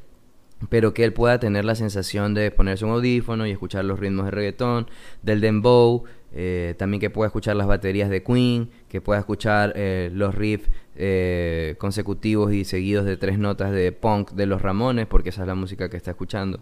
Pero 0.69 0.91
que 0.95 1.03
él 1.03 1.13
pueda 1.13 1.39
tener 1.39 1.65
la 1.65 1.75
sensación 1.75 2.33
de 2.33 2.49
ponerse 2.49 2.83
un 2.83 2.89
audífono 2.91 3.45
y 3.45 3.51
escuchar 3.51 3.85
los 3.85 3.99
ritmos 3.99 4.25
de 4.25 4.31
reggaetón, 4.31 4.87
del 5.21 5.39
dembow, 5.39 6.05
eh, 6.33 6.75
también 6.77 6.99
que 6.99 7.09
pueda 7.09 7.27
escuchar 7.27 7.55
las 7.55 7.67
baterías 7.67 8.09
de 8.09 8.23
Queen, 8.23 8.69
que 8.89 9.01
pueda 9.01 9.19
escuchar 9.19 9.73
eh, 9.75 10.09
los 10.13 10.35
riffs 10.35 10.69
eh, 10.95 11.75
consecutivos 11.77 12.51
y 12.53 12.65
seguidos 12.65 13.05
de 13.05 13.17
tres 13.17 13.39
notas 13.39 13.71
de 13.71 13.91
punk 13.91 14.31
de 14.31 14.45
los 14.45 14.61
Ramones, 14.61 15.07
porque 15.07 15.29
esa 15.29 15.41
es 15.41 15.47
la 15.47 15.55
música 15.55 15.89
que 15.89 15.97
está 15.97 16.11
escuchando. 16.11 16.59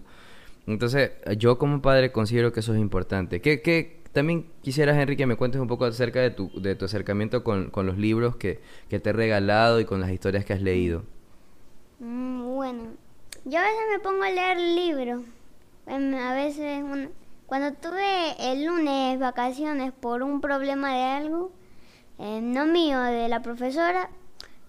Entonces, 0.68 1.12
yo 1.38 1.58
como 1.58 1.82
padre 1.82 2.12
considero 2.12 2.52
que 2.52 2.60
eso 2.60 2.74
es 2.74 2.80
importante. 2.80 3.40
¿Qué, 3.42 3.62
qué, 3.62 4.02
también 4.14 4.48
quisiera, 4.62 5.00
Henry, 5.00 5.16
que 5.16 5.26
me 5.26 5.36
cuentes 5.36 5.60
un 5.60 5.68
poco 5.68 5.86
acerca 5.86 6.22
de 6.22 6.32
tu, 6.32 6.50
de 6.60 6.76
tu 6.76 6.86
acercamiento 6.86 7.44
con, 7.44 7.70
con 7.70 7.86
los 7.86 7.98
libros 7.98 8.36
que, 8.36 8.62
que 8.90 9.00
te 9.00 9.10
he 9.10 9.14
regalado 9.14 9.80
y 9.80 9.86
con 9.86 10.00
las 10.00 10.12
historias 10.12 10.46
que 10.46 10.54
has 10.54 10.62
leído. 10.62 11.04
Mm, 12.00 12.56
bueno, 12.56 12.84
yo 13.46 13.60
a 13.60 13.64
veces 13.64 13.82
me 13.92 14.00
pongo 14.00 14.24
a 14.24 14.32
leer 14.32 14.58
libros. 14.58 15.22
A 15.88 16.34
veces, 16.34 16.84
cuando 17.46 17.74
tuve 17.74 18.52
el 18.52 18.66
lunes 18.66 19.20
vacaciones 19.20 19.92
por 19.94 20.24
un 20.24 20.42
problema 20.42 20.94
de 20.96 21.04
algo, 21.04 21.52
eh, 22.20 22.40
no 22.42 22.66
mío, 22.66 23.00
de 23.02 23.28
la 23.30 23.42
profesora, 23.42 24.10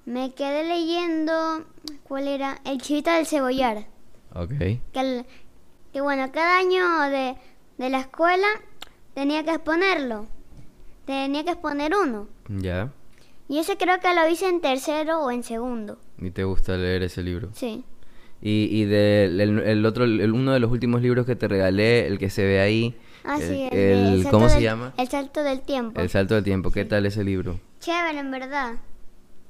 me 0.04 0.35
quedé 0.35 0.64
leyendo, 0.64 1.64
¿cuál 2.06 2.28
era? 2.28 2.59
El 2.64 2.80
chivita 2.80 3.16
del 3.16 3.26
cebollar. 3.26 3.87
Ok. 4.35 4.50
Que, 4.50 4.80
el- 5.00 5.26
que 5.92 6.00
bueno, 6.00 6.30
cada 6.33 6.59
año 6.59 7.00
de, 7.11 7.37
de 7.78 7.90
la 7.90 8.00
escuela 8.00 8.47
tenía 9.14 9.42
que 9.45 9.50
exponerlo. 9.52 10.26
Tenía 11.06 11.45
que 11.45 11.52
exponer 11.52 11.95
uno. 11.97 12.28
Ya. 12.49 12.92
Y 13.49 13.59
ese 13.61 13.76
creo 13.76 14.00
que 14.00 14.12
lo 14.14 14.28
hice 14.28 14.49
en 14.49 14.61
tercero 14.61 15.21
o 15.21 15.30
en 15.30 15.42
segundo. 15.45 15.99
¿Y 16.18 16.30
te 16.33 16.42
gusta 16.45 16.76
leer 16.76 17.04
ese 17.04 17.23
libro? 17.23 17.50
Sí. 17.54 17.84
Y, 18.43 18.69
y 18.71 18.85
del 18.85 19.41
el, 19.41 19.59
el 19.61 19.87
otro, 19.87 20.05
el- 20.05 20.33
uno 20.33 20.53
de 20.53 20.61
los 20.61 20.71
últimos 20.71 21.01
libros 21.03 21.27
que 21.27 21.37
te 21.37 21.49
regalé, 21.49 22.07
el 22.07 22.19
que 22.19 22.31
se 22.31 22.45
ve 22.45 22.61
ahí, 22.61 22.95
Ah, 23.25 23.39
el- 23.41 23.43
sí, 23.49 23.69
el, 23.73 23.79
el- 23.79 24.25
de- 24.25 24.31
¿cómo 24.31 24.49
se 24.49 24.63
llama? 24.63 24.93
El 24.99 25.09
salto 25.09 25.43
del 25.43 25.61
tiempo. 25.63 26.01
El 26.01 26.09
salto 26.11 26.35
del 26.35 26.45
tiempo. 26.45 26.71
¿Qué 26.71 26.85
tal 26.85 27.07
ese 27.07 27.25
libro? 27.25 27.59
Chévere, 27.81 28.19
en 28.19 28.31
verdad. 28.31 28.75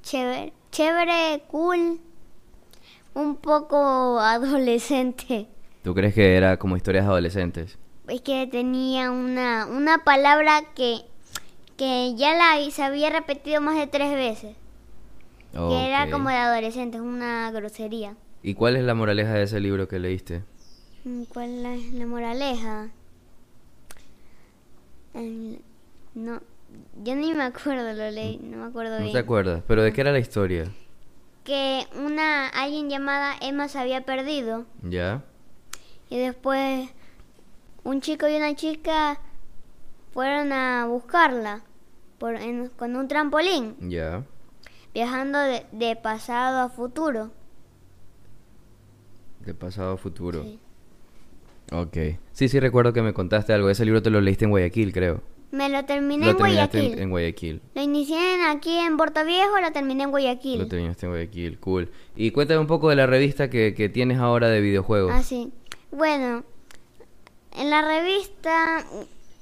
Chévere, 0.03 0.53
chévere, 0.71 1.43
cool. 1.49 1.99
Un 3.15 3.37
poco 3.37 4.19
adolescente. 4.21 5.47
¿Tú 5.83 5.95
crees 5.95 6.15
que 6.15 6.37
era 6.37 6.57
como 6.59 6.77
historias 6.77 7.05
adolescentes? 7.07 7.79
Es 8.09 8.21
que 8.21 8.47
tenía 8.47 9.11
una, 9.11 9.67
una 9.67 10.05
palabra 10.05 10.63
que, 10.75 11.01
que 11.77 12.15
ya 12.17 12.35
la 12.35 12.71
se 12.71 12.83
había 12.83 13.11
repetido 13.11 13.61
más 13.61 13.77
de 13.77 13.87
tres 13.89 14.13
veces. 14.15 14.55
Que 15.53 15.87
era 15.89 16.11
como 16.11 16.29
de 16.29 16.37
adolescentes, 16.37 17.01
una 17.01 17.51
grosería. 17.51 18.15
¿Y 18.47 18.55
cuál 18.55 18.77
es 18.77 18.85
la 18.85 18.95
moraleja 18.95 19.33
de 19.35 19.43
ese 19.43 19.59
libro 19.59 19.89
que 19.89 19.99
leíste? 19.99 20.45
Mm, 21.03 21.25
¿Cuál 21.25 21.67
es 21.67 21.93
la 21.95 22.07
moraleja? 22.07 22.91
El- 25.15 25.61
no, 26.15 26.41
yo 27.03 27.17
ni 27.17 27.35
me 27.35 27.43
acuerdo, 27.43 27.93
lo 27.93 28.09
leí, 28.09 28.39
no 28.39 28.59
me 28.59 28.67
acuerdo 28.67 28.99
No 28.99 29.01
bien. 29.01 29.13
te 29.13 29.19
acuerdas, 29.19 29.65
pero 29.67 29.83
¿de 29.83 29.93
qué 29.93 30.01
era 30.01 30.13
la 30.13 30.21
historia? 30.21 30.71
que 31.43 31.87
una 31.97 32.49
alguien 32.49 32.89
llamada 32.89 33.35
Emma 33.41 33.67
se 33.69 33.79
había 33.81 34.05
perdido 34.05 34.65
¿Ya? 34.83 35.25
y 36.09 36.19
después 36.19 36.89
un 37.83 38.01
chico 38.01 38.29
y 38.29 38.37
una 38.37 38.55
chica 38.55 39.19
fueron 40.13 40.53
a 40.53 40.87
buscarla 40.87 41.63
por, 42.19 42.37
en- 42.37 42.69
con 42.69 42.95
un 42.95 43.09
trampolín, 43.09 43.75
¿Ya? 43.91 44.23
viajando 44.95 45.39
de, 45.41 45.67
de 45.73 45.97
pasado 45.97 46.61
a 46.61 46.69
futuro. 46.69 47.33
De 49.47 49.55
pasado 49.55 49.95
a 49.95 49.97
futuro. 49.97 50.43
Sí. 50.43 50.59
Ok. 51.73 51.97
Sí, 52.33 52.49
sí 52.49 52.61
recuerdo 52.61 52.93
que 52.93 53.01
me 53.03 53.15
contaste 53.15 53.53
algo. 53.53 53.71
Ese 53.71 53.85
libro 53.85 54.03
te 54.03 54.11
lo 54.11 54.21
leíste 54.21 54.45
en 54.45 54.51
Guayaquil, 54.51 54.93
creo. 54.93 55.23
Me 55.53 55.69
lo 55.69 55.85
terminé 55.85 56.27
lo 56.27 56.33
en 56.33 56.37
Guayaquil. 56.39 56.93
en, 56.95 56.99
en 56.99 57.11
Guayaquil. 57.11 57.63
Lo 57.75 57.81
inicié 57.83 58.35
en- 58.35 58.43
aquí 58.45 58.77
en 58.77 58.97
Puerto 58.97 59.25
Viejo, 59.25 59.59
lo 59.61 59.73
terminé 59.73 60.03
en 60.05 60.11
Guayaquil. 60.11 60.59
Lo 60.59 60.67
terminaste 60.67 61.07
en 61.07 61.13
Guayaquil, 61.13 61.59
cool. 61.61 61.91
Y 62.17 62.33
cuéntame 62.33 62.59
un 62.61 62.67
poco 62.67 62.91
de 62.91 62.97
la 62.97 63.07
revista 63.07 63.49
que, 63.49 63.73
que 63.75 63.89
tienes 63.89 64.19
ahora 64.19 64.49
de 64.49 64.61
videojuegos. 64.61 65.13
Ah, 65.15 65.23
sí. 65.23 65.53
Bueno, 65.93 66.45
en 67.57 67.71
la 67.71 67.83
revista 67.87 68.85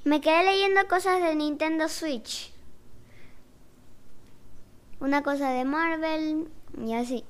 me 0.03 0.21
quedé 0.21 0.43
leyendo 0.45 0.81
cosas 0.87 1.21
de 1.21 1.35
Nintendo 1.35 1.89
Switch. 1.89 2.53
Una 4.99 5.23
cosa 5.23 5.49
de 5.51 5.65
Marvel 5.65 6.47
y 6.85 6.93
así. 6.93 7.23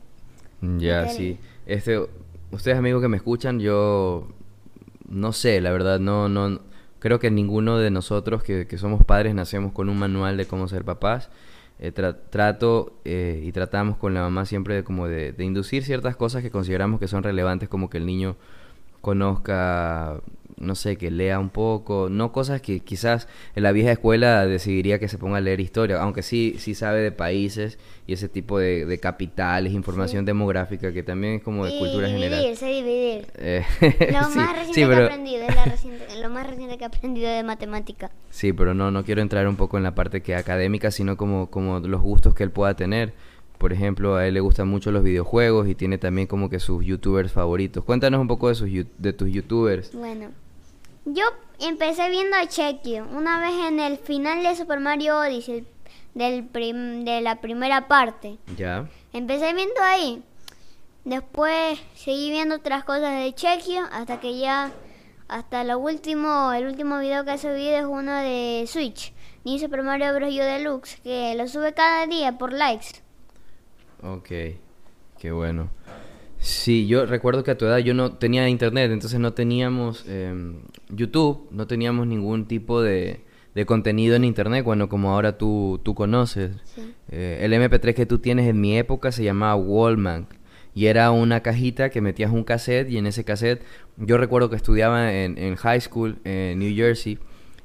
Ya, 0.61 1.07
sí. 1.09 1.37
Este, 1.65 1.99
ustedes 2.55 2.77
amigos 2.77 3.01
que 3.01 3.07
me 3.07 3.17
escuchan, 3.17 3.59
yo 3.59 4.27
no 5.07 5.33
sé, 5.33 5.61
la 5.61 5.71
verdad, 5.71 5.99
no, 5.99 6.29
no, 6.29 6.61
creo 6.99 7.19
que 7.19 7.29
ninguno 7.31 7.77
de 7.77 7.91
nosotros 7.91 8.43
que, 8.43 8.77
somos 8.77 9.03
padres 9.05 9.35
nacemos 9.35 9.71
con 9.73 9.89
un 9.89 9.97
manual 9.99 10.37
de 10.37 10.45
cómo 10.45 10.67
ser 10.67 10.83
papás. 10.83 11.29
Eh, 11.77 11.93
tra- 11.93 12.15
trato 12.29 12.93
eh, 13.03 13.43
y 13.45 13.51
tratamos 13.51 13.97
con 13.97 14.13
la 14.13 14.21
mamá 14.21 14.45
siempre 14.45 14.75
de 14.75 14.83
como 14.85 15.07
de 15.07 15.35
inducir 15.39 15.83
ciertas 15.83 16.15
cosas 16.15 16.41
que 16.41 16.49
consideramos 16.49 17.01
que 17.01 17.07
son 17.09 17.21
relevantes, 17.21 17.67
como 17.67 17.89
que 17.89 17.97
el 17.97 18.05
niño 18.05 18.37
conozca, 19.01 20.21
no 20.57 20.75
sé, 20.75 20.95
que 20.97 21.11
lea 21.11 21.39
un 21.39 21.49
poco, 21.49 22.07
no 22.09 22.31
cosas 22.31 22.61
que 22.61 22.79
quizás 22.79 23.27
en 23.55 23.63
la 23.63 23.71
vieja 23.71 23.91
escuela 23.91 24.45
decidiría 24.45 24.99
que 24.99 25.07
se 25.09 25.17
ponga 25.17 25.37
a 25.37 25.41
leer 25.41 25.59
historia, 25.59 26.01
aunque 26.01 26.23
sí, 26.23 26.55
sí 26.59 26.75
sabe 26.75 27.01
de 27.01 27.11
países 27.11 27.77
y 28.07 28.13
ese 28.13 28.29
tipo 28.29 28.57
de, 28.59 28.85
de 28.85 28.97
capitales, 28.99 29.73
información 29.73 30.23
demográfica 30.25 30.93
que 30.93 31.03
también 31.03 31.35
es 31.35 31.43
como 31.43 31.65
de 31.65 31.75
y 31.75 31.79
cultura 31.79 32.07
dividir, 32.07 32.29
general. 32.31 32.55
sé 32.55 32.65
dividir. 32.67 33.27
Eh, 33.37 33.63
Lo 34.13 34.29
sí, 34.29 34.37
más 34.39 34.53
reciente 34.55 34.73
sí, 34.73 34.73
que 34.73 34.81
he 34.93 35.03
aprendido, 35.05 35.43
es 35.43 35.55
la 35.55 35.65
reciente- 35.65 36.21
lo 36.21 36.29
más 36.29 36.47
reciente 36.47 36.77
que 36.77 36.83
he 36.83 36.87
aprendido 36.87 37.29
de 37.29 37.43
matemática. 37.43 38.11
sí, 38.29 38.53
pero 38.53 38.73
no, 38.73 38.91
no 38.91 39.03
quiero 39.03 39.21
entrar 39.21 39.47
un 39.47 39.55
poco 39.57 39.77
en 39.77 39.83
la 39.83 39.93
parte 39.95 40.21
que 40.21 40.35
académica, 40.35 40.91
sino 40.91 41.17
como, 41.17 41.49
como 41.49 41.79
los 41.79 42.01
gustos 42.01 42.33
que 42.33 42.43
él 42.43 42.51
pueda 42.51 42.75
tener. 42.75 43.13
Por 43.57 43.71
ejemplo, 43.71 44.15
a 44.17 44.27
él 44.27 44.33
le 44.33 44.41
gustan 44.41 44.67
mucho 44.67 44.91
los 44.91 45.01
videojuegos 45.01 45.67
y 45.69 45.75
tiene 45.75 45.97
también 45.97 46.27
como 46.27 46.49
que 46.49 46.59
sus 46.59 46.83
youtubers 46.85 47.31
favoritos. 47.31 47.85
Cuéntanos 47.85 48.19
un 48.19 48.27
poco 48.27 48.49
de, 48.49 48.55
sus, 48.55 48.69
de 48.97 49.13
tus 49.13 49.29
youtubers. 49.31 49.93
Bueno, 49.95 50.27
yo 51.05 51.23
empecé 51.59 52.09
viendo 52.09 52.35
a 52.37 52.47
Chequio 52.47 53.05
una 53.13 53.39
vez 53.39 53.53
en 53.67 53.79
el 53.79 53.97
final 53.97 54.43
de 54.43 54.55
Super 54.55 54.79
Mario 54.79 55.19
Odyssey, 55.19 55.65
del 56.13 56.43
prim- 56.45 57.03
de 57.05 57.21
la 57.21 57.41
primera 57.41 57.87
parte. 57.87 58.37
¿Ya? 58.57 58.89
Empecé 59.13 59.53
viendo 59.53 59.81
ahí. 59.81 60.23
Después 61.03 61.79
seguí 61.93 62.31
viendo 62.31 62.55
otras 62.55 62.83
cosas 62.83 63.19
de 63.19 63.33
Chequio 63.33 63.83
hasta 63.91 64.19
que 64.19 64.39
ya 64.39 64.71
hasta 65.27 65.63
lo 65.63 65.77
último, 65.79 66.51
el 66.53 66.65
último 66.67 66.99
video 66.99 67.25
que 67.25 67.33
he 67.33 67.37
subido 67.37 67.77
es 67.77 67.85
uno 67.85 68.13
de 68.13 68.65
Switch, 68.67 69.13
ni 69.43 69.59
Super 69.59 69.83
Mario 69.83 70.13
Bros. 70.15 70.33
U 70.33 70.37
Deluxe, 70.37 70.99
que 71.03 71.35
lo 71.35 71.47
sube 71.47 71.73
cada 71.73 72.05
día 72.07 72.37
por 72.37 72.53
likes. 72.53 72.87
Ok, 74.03 74.27
qué 75.19 75.31
bueno. 75.31 75.69
Sí, 76.39 76.87
yo 76.87 77.05
recuerdo 77.05 77.43
que 77.43 77.51
a 77.51 77.57
tu 77.57 77.65
edad 77.65 77.77
yo 77.79 77.93
no 77.93 78.13
tenía 78.13 78.47
internet, 78.49 78.91
entonces 78.91 79.19
no 79.19 79.33
teníamos 79.33 80.05
em, 80.07 80.57
YouTube, 80.89 81.47
no 81.51 81.67
teníamos 81.67 82.07
ningún 82.07 82.45
tipo 82.45 82.81
de, 82.81 83.21
de 83.55 83.65
contenido 83.65 84.15
en 84.15 84.25
internet, 84.25 84.63
bueno, 84.63 84.89
como 84.89 85.11
ahora 85.11 85.37
tú, 85.37 85.79
tú 85.83 85.95
conoces. 85.95 86.51
Sí. 86.65 86.93
Eh, 87.09 87.39
el 87.41 87.53
MP3 87.53 87.93
que 87.93 88.05
tú 88.05 88.19
tienes 88.19 88.47
en 88.47 88.59
mi 88.59 88.77
época 88.77 89.11
se 89.11 89.23
llamaba 89.23 89.55
Wallman 89.55 90.27
y 90.73 90.87
era 90.87 91.09
una 91.11 91.41
cajita 91.41 91.89
que 91.89 92.01
metías 92.01 92.31
un 92.31 92.43
cassette 92.43 92.89
y 92.89 92.97
en 92.97 93.07
ese 93.07 93.23
cassette 93.23 93.63
yo 93.97 94.17
recuerdo 94.17 94.49
que 94.49 94.57
estudiaba 94.57 95.13
en, 95.13 95.37
en 95.37 95.55
high 95.55 95.79
school 95.79 96.17
en 96.25 96.59
New 96.59 96.75
Jersey, 96.75 97.17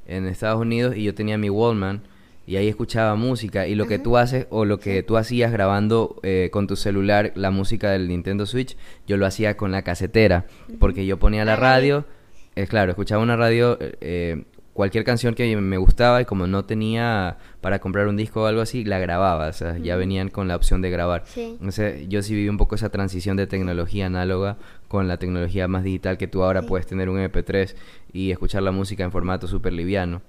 en 0.07 0.27
Estados 0.27 0.61
Unidos 0.61 0.97
y 0.97 1.03
yo 1.03 1.15
tenía 1.15 1.37
mi 1.37 1.51
Wallman 1.51 2.03
y 2.51 2.57
ahí 2.57 2.67
escuchaba 2.67 3.15
música. 3.15 3.69
Y 3.69 3.77
lo 3.77 3.87
que 3.87 4.01
tú 4.01 4.17
haces 4.17 4.49
o 4.51 4.65
lo 4.65 4.81
que 4.81 5.05
tú 5.05 5.17
hacías 5.17 5.53
grabando 5.53 6.17
eh, 6.25 6.49
con 6.53 6.67
tu 6.67 6.75
celular 6.75 7.31
la 7.37 7.53
música 7.53 7.93
del 7.93 8.09
Nintendo 8.09 8.45
Switch, 8.45 8.77
yo 9.07 9.17
lo 9.17 9.25
hacía 9.25 9.57
con 9.57 9.71
la 9.71 9.83
casetera 9.83 10.47
porque 10.81 11.07
yo 11.07 11.17
ponía 11.17 11.45
la 11.45 11.55
radio, 11.55 12.07
es 12.57 12.69
claro, 12.69 12.91
escuchaba 12.91 13.23
una 13.23 13.37
radio, 13.37 13.79
eh, 13.81 14.43
cualquier 14.73 15.05
canción 15.05 15.37
que 15.37 15.57
me 15.59 15.77
gustaba 15.77 16.23
y 16.23 16.25
como 16.25 16.49
no 16.49 16.65
tenía 16.65 17.39
para 17.61 17.79
comprar 17.79 18.09
un 18.09 18.17
disco 18.17 18.43
o 18.43 18.47
algo 18.47 18.63
así, 18.63 18.83
la 18.83 18.99
grababa, 18.99 19.47
o 19.47 19.53
sea, 19.53 19.79
ya 19.79 19.95
venían 19.95 20.29
con 20.29 20.49
la 20.49 20.57
opción 20.57 20.83
de 20.83 20.91
grabar. 20.91 21.23
Sí. 21.27 21.51
Entonces, 21.53 22.09
yo 22.09 22.21
sí 22.21 22.35
viví 22.35 22.49
un 22.49 22.57
poco 22.57 22.75
esa 22.75 22.89
transición 22.89 23.37
de 23.37 23.47
tecnología 23.47 24.07
análoga 24.07 24.57
con 24.89 25.07
la 25.07 25.19
tecnología 25.19 25.69
más 25.69 25.85
digital 25.85 26.19
que 26.19 26.27
tú 26.27 26.43
ahora 26.43 26.63
puedes 26.63 26.89
tener 26.89 27.11
un 27.11 27.19
MP3 27.19 27.77
y 28.13 28.33
escuchar 28.33 28.65
la 28.65 28.73
música 28.73 29.05
en 29.05 29.13
formato 29.13 29.47
súper 29.47 29.73
liviano. 29.73 30.21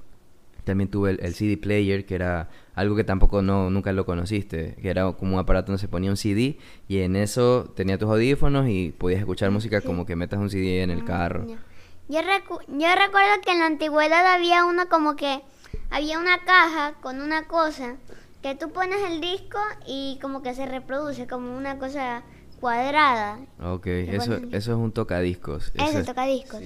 También 0.63 0.89
tuve 0.89 1.11
el, 1.11 1.19
el 1.21 1.33
CD 1.33 1.57
player, 1.57 2.05
que 2.05 2.15
era 2.15 2.49
algo 2.75 2.95
que 2.95 3.03
tampoco 3.03 3.41
no, 3.41 3.69
nunca 3.69 3.91
lo 3.93 4.05
conociste, 4.05 4.75
que 4.81 4.89
era 4.89 5.11
como 5.13 5.33
un 5.35 5.39
aparato 5.39 5.67
donde 5.67 5.81
se 5.81 5.87
ponía 5.87 6.09
un 6.11 6.17
CD 6.17 6.57
y 6.87 6.99
en 6.99 7.15
eso 7.15 7.71
tenía 7.75 7.97
tus 7.97 8.09
audífonos 8.09 8.67
y 8.69 8.91
podías 8.97 9.19
escuchar 9.19 9.49
música 9.51 9.81
como 9.81 10.05
que 10.05 10.15
metas 10.15 10.39
un 10.39 10.49
CD 10.49 10.83
en 10.83 10.91
el 10.91 11.03
carro. 11.03 11.45
Ya. 11.47 11.57
Yo, 12.09 12.19
recu- 12.19 12.61
yo 12.67 12.87
recuerdo 12.95 13.41
que 13.45 13.51
en 13.53 13.59
la 13.59 13.65
antigüedad 13.67 14.25
había 14.33 14.65
uno 14.65 14.87
como 14.89 15.15
que 15.15 15.41
había 15.89 16.19
una 16.19 16.39
caja 16.45 16.93
con 17.01 17.21
una 17.21 17.47
cosa 17.47 17.95
que 18.41 18.55
tú 18.55 18.71
pones 18.71 18.97
el 19.09 19.21
disco 19.21 19.59
y 19.87 20.17
como 20.21 20.41
que 20.41 20.53
se 20.53 20.65
reproduce 20.65 21.27
como 21.27 21.55
una 21.57 21.77
cosa 21.77 22.23
cuadrada. 22.59 23.39
Ok, 23.63 23.87
eso, 23.87 24.33
eso 24.51 24.71
es 24.71 24.77
un 24.77 24.91
tocadiscos. 24.91 25.71
Eso 25.75 25.83
Ese- 25.99 26.03
toca 26.03 26.25
discos. 26.25 26.61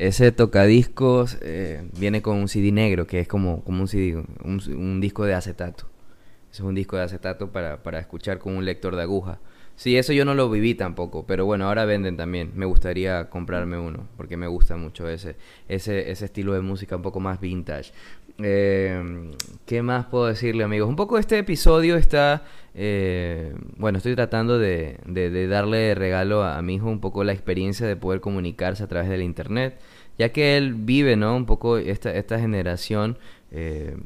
Ese 0.00 0.32
tocadiscos 0.32 1.36
eh, 1.42 1.86
viene 1.98 2.22
con 2.22 2.38
un 2.38 2.48
CD 2.48 2.72
negro, 2.72 3.06
que 3.06 3.20
es 3.20 3.28
como, 3.28 3.62
como 3.64 3.82
un 3.82 3.86
CD, 3.86 4.24
un, 4.44 4.98
disco 4.98 5.26
de 5.26 5.34
acetato. 5.34 5.84
Es 6.50 6.60
un 6.60 6.74
disco 6.74 6.96
de 6.96 7.02
acetato 7.02 7.52
para, 7.52 7.82
para 7.82 7.98
escuchar 7.98 8.38
con 8.38 8.56
un 8.56 8.64
lector 8.64 8.96
de 8.96 9.02
aguja. 9.02 9.40
Sí, 9.76 9.98
eso 9.98 10.14
yo 10.14 10.24
no 10.24 10.34
lo 10.34 10.48
viví 10.48 10.74
tampoco, 10.74 11.26
pero 11.26 11.44
bueno, 11.44 11.66
ahora 11.66 11.84
venden 11.84 12.16
también. 12.16 12.52
Me 12.54 12.64
gustaría 12.64 13.28
comprarme 13.28 13.78
uno, 13.78 14.08
porque 14.16 14.38
me 14.38 14.46
gusta 14.46 14.74
mucho 14.78 15.06
ese, 15.06 15.36
ese, 15.68 16.10
ese 16.10 16.24
estilo 16.24 16.54
de 16.54 16.62
música 16.62 16.96
un 16.96 17.02
poco 17.02 17.20
más 17.20 17.38
vintage. 17.38 17.92
Eh, 18.44 19.32
¿Qué 19.66 19.82
más 19.82 20.06
puedo 20.06 20.26
decirle, 20.26 20.64
amigos? 20.64 20.88
Un 20.88 20.96
poco 20.96 21.18
este 21.18 21.38
episodio 21.38 21.96
está... 21.96 22.42
eh, 22.74 23.54
bueno, 23.76 23.98
estoy 23.98 24.14
tratando 24.14 24.58
de, 24.58 24.98
darle 25.48 25.94
regalo 25.94 26.44
a, 26.44 26.60
mi 26.62 26.74
hijo 26.74 26.88
un 26.88 27.00
poco 27.00 27.24
la 27.24 27.32
experiencia 27.32 27.86
de 27.86 27.96
poder 27.96 28.20
comunicarse 28.20 28.82
a 28.82 28.88
través 28.88 29.08
del 29.08 29.22
internet, 29.22 29.80
ya 30.18 30.30
que 30.30 30.56
él 30.56 30.74
vive, 30.74 31.16
¿no? 31.16 31.36
Un 31.36 31.46
poco 31.46 31.78
esta, 31.78 32.38
generación 32.38 33.18
eh, 33.50 33.96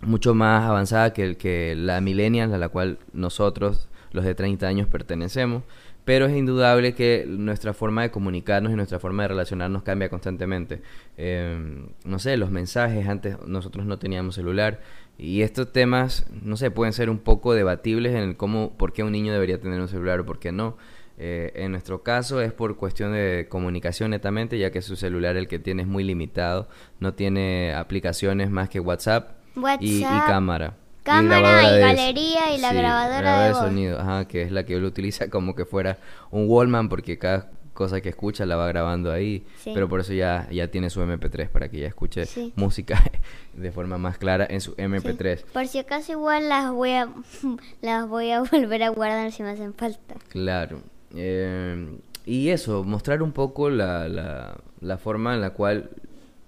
mucho 0.00 0.34
más 0.34 0.64
avanzada 0.64 1.12
que, 1.12 1.36
que 1.36 1.74
la 1.76 2.00
millennial 2.00 2.52
a 2.54 2.58
la 2.58 2.68
cual 2.68 2.98
nosotros, 3.12 3.88
los 4.12 4.24
de 4.24 4.34
30 4.34 4.66
años, 4.66 4.88
pertenecemos. 4.88 5.62
Pero 6.04 6.26
es 6.26 6.36
indudable 6.36 6.94
que 6.94 7.24
nuestra 7.26 7.72
forma 7.72 8.02
de 8.02 8.10
comunicarnos 8.10 8.72
y 8.72 8.76
nuestra 8.76 8.98
forma 8.98 9.22
de 9.22 9.28
relacionarnos 9.28 9.82
cambia 9.82 10.10
constantemente. 10.10 10.82
Eh, 11.16 11.86
no 12.04 12.18
sé, 12.18 12.36
los 12.36 12.50
mensajes, 12.50 13.08
antes 13.08 13.38
nosotros 13.46 13.86
no 13.86 13.98
teníamos 13.98 14.34
celular. 14.34 14.80
Y 15.16 15.42
estos 15.42 15.72
temas, 15.72 16.26
no 16.42 16.56
sé, 16.56 16.70
pueden 16.70 16.92
ser 16.92 17.08
un 17.08 17.18
poco 17.18 17.54
debatibles 17.54 18.14
en 18.14 18.22
el 18.22 18.36
cómo, 18.36 18.76
por 18.76 18.92
qué 18.92 19.02
un 19.02 19.12
niño 19.12 19.32
debería 19.32 19.60
tener 19.60 19.80
un 19.80 19.88
celular 19.88 20.20
o 20.20 20.26
por 20.26 20.38
qué 20.38 20.52
no. 20.52 20.76
Eh, 21.16 21.52
en 21.54 21.70
nuestro 21.70 22.02
caso 22.02 22.40
es 22.40 22.52
por 22.52 22.76
cuestión 22.76 23.12
de 23.12 23.46
comunicación 23.48 24.10
netamente, 24.10 24.58
ya 24.58 24.70
que 24.72 24.82
su 24.82 24.96
celular 24.96 25.36
el 25.36 25.46
que 25.46 25.58
tiene 25.58 25.82
es 25.82 25.88
muy 25.88 26.04
limitado, 26.04 26.68
no 26.98 27.14
tiene 27.14 27.72
aplicaciones 27.72 28.50
más 28.50 28.68
que 28.68 28.80
WhatsApp, 28.80 29.38
y, 29.80 30.00
y 30.00 30.02
cámara. 30.02 30.76
Cámara 31.04 31.38
grabadora 31.40 31.70
y 31.70 31.74
de- 31.74 31.80
galería 31.80 32.54
y 32.54 32.58
la 32.58 32.72
grabadora 32.72 33.42
de 33.44 33.52
voz. 33.52 33.58
sonido, 33.60 34.00
ajá, 34.00 34.26
que 34.26 34.42
es 34.42 34.50
la 34.52 34.64
que 34.64 34.74
él 34.74 34.84
utiliza 34.84 35.28
como 35.30 35.54
que 35.54 35.64
fuera 35.64 35.98
un 36.30 36.46
Wallman 36.48 36.88
porque 36.88 37.18
cada 37.18 37.50
cosa 37.74 38.00
que 38.00 38.08
escucha 38.08 38.46
la 38.46 38.54
va 38.54 38.68
grabando 38.68 39.10
ahí, 39.10 39.44
Sí. 39.58 39.72
pero 39.74 39.88
por 39.88 39.98
eso 40.00 40.12
ya, 40.12 40.48
ya 40.52 40.68
tiene 40.68 40.90
su 40.90 41.00
MP3 41.02 41.48
para 41.48 41.68
que 41.68 41.78
ya 41.80 41.88
escuche 41.88 42.24
Sí. 42.24 42.52
música 42.56 43.02
de 43.54 43.72
forma 43.72 43.98
más 43.98 44.16
clara 44.16 44.46
en 44.48 44.60
su 44.60 44.72
Sí. 44.72 44.82
MP3. 44.82 45.44
Por 45.52 45.66
si 45.66 45.78
acaso 45.78 46.12
igual 46.12 46.48
las 46.48 46.70
voy 46.70 46.90
a 46.92 47.08
las 47.82 48.08
voy 48.08 48.30
a 48.30 48.40
volver 48.52 48.82
a 48.84 48.90
guardar 48.90 49.32
si 49.32 49.42
me 49.42 49.50
hacen 49.50 49.74
falta. 49.74 50.14
Claro. 50.28 50.80
Eh, 51.16 51.96
y 52.26 52.48
eso, 52.50 52.84
mostrar 52.84 53.22
un 53.22 53.32
poco 53.32 53.70
la, 53.70 54.08
la, 54.08 54.56
la 54.80 54.96
forma 54.98 55.34
en 55.34 55.40
la 55.40 55.50
cual, 55.50 55.90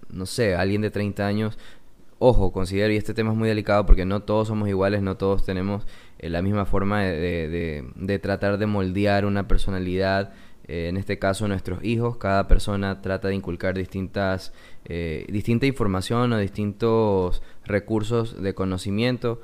no 0.09 0.27
sé, 0.27 0.55
alguien 0.55 0.81
de 0.83 0.91
30 0.91 1.27
años, 1.27 1.59
ojo, 2.19 2.53
considero, 2.53 2.93
y 2.93 2.97
este 2.97 3.15
tema 3.15 3.33
es 3.33 3.37
muy 3.37 3.49
delicado 3.49 3.85
porque 3.87 4.05
no 4.05 4.21
todos 4.23 4.49
somos 4.49 4.69
iguales, 4.69 5.03
no 5.03 5.17
todos 5.17 5.45
tenemos 5.45 5.87
eh, 6.19 6.31
la 6.31 6.43
misma 6.43 6.65
forma 6.67 7.03
de, 7.03 7.49
de- 7.49 7.85
de- 7.95 8.19
tratar 8.19 8.59
de 8.59 8.67
moldear 8.67 9.25
una 9.27 9.47
personalidad. 9.49 10.33
Eh, 10.69 10.89
en 10.89 10.97
este 10.97 11.19
caso, 11.19 11.47
nuestros 11.47 11.85
hijos, 11.85 12.17
cada 12.17 12.49
persona 12.49 13.01
trata 13.01 13.29
de 13.29 13.35
inculcar 13.37 13.77
distintas, 13.77 14.53
eh, 14.87 15.25
distinta 15.29 15.67
información 15.67 16.33
o 16.33 16.39
distintos 16.39 17.41
recursos 17.65 18.43
de 18.43 18.55
conocimiento 18.55 19.41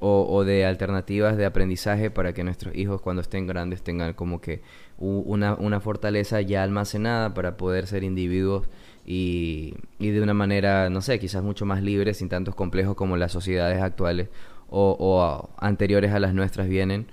o, 0.00 0.26
o 0.28 0.44
de 0.44 0.64
alternativas 0.64 1.36
de 1.36 1.44
aprendizaje 1.46 2.10
para 2.10 2.32
que 2.32 2.44
nuestros 2.44 2.74
hijos 2.74 3.00
cuando 3.02 3.20
estén 3.22 3.46
grandes 3.46 3.82
tengan 3.82 4.14
como 4.14 4.40
que 4.40 4.62
una, 4.98 5.54
una 5.54 5.80
fortaleza 5.80 6.40
ya 6.40 6.62
almacenada 6.62 7.34
para 7.34 7.56
poder 7.56 7.86
ser 7.86 8.04
individuos 8.04 8.68
y, 9.06 9.74
y 9.98 10.10
de 10.10 10.22
una 10.22 10.34
manera, 10.34 10.88
no 10.90 11.00
sé, 11.02 11.18
quizás 11.18 11.42
mucho 11.42 11.66
más 11.66 11.82
libre, 11.82 12.14
sin 12.14 12.28
tantos 12.28 12.54
complejos 12.54 12.94
como 12.96 13.16
las 13.16 13.32
sociedades 13.32 13.82
actuales 13.82 14.28
o, 14.68 14.96
o 14.98 15.22
a- 15.22 15.48
anteriores 15.66 16.12
a 16.12 16.20
las 16.20 16.34
nuestras 16.34 16.68
vienen. 16.68 17.06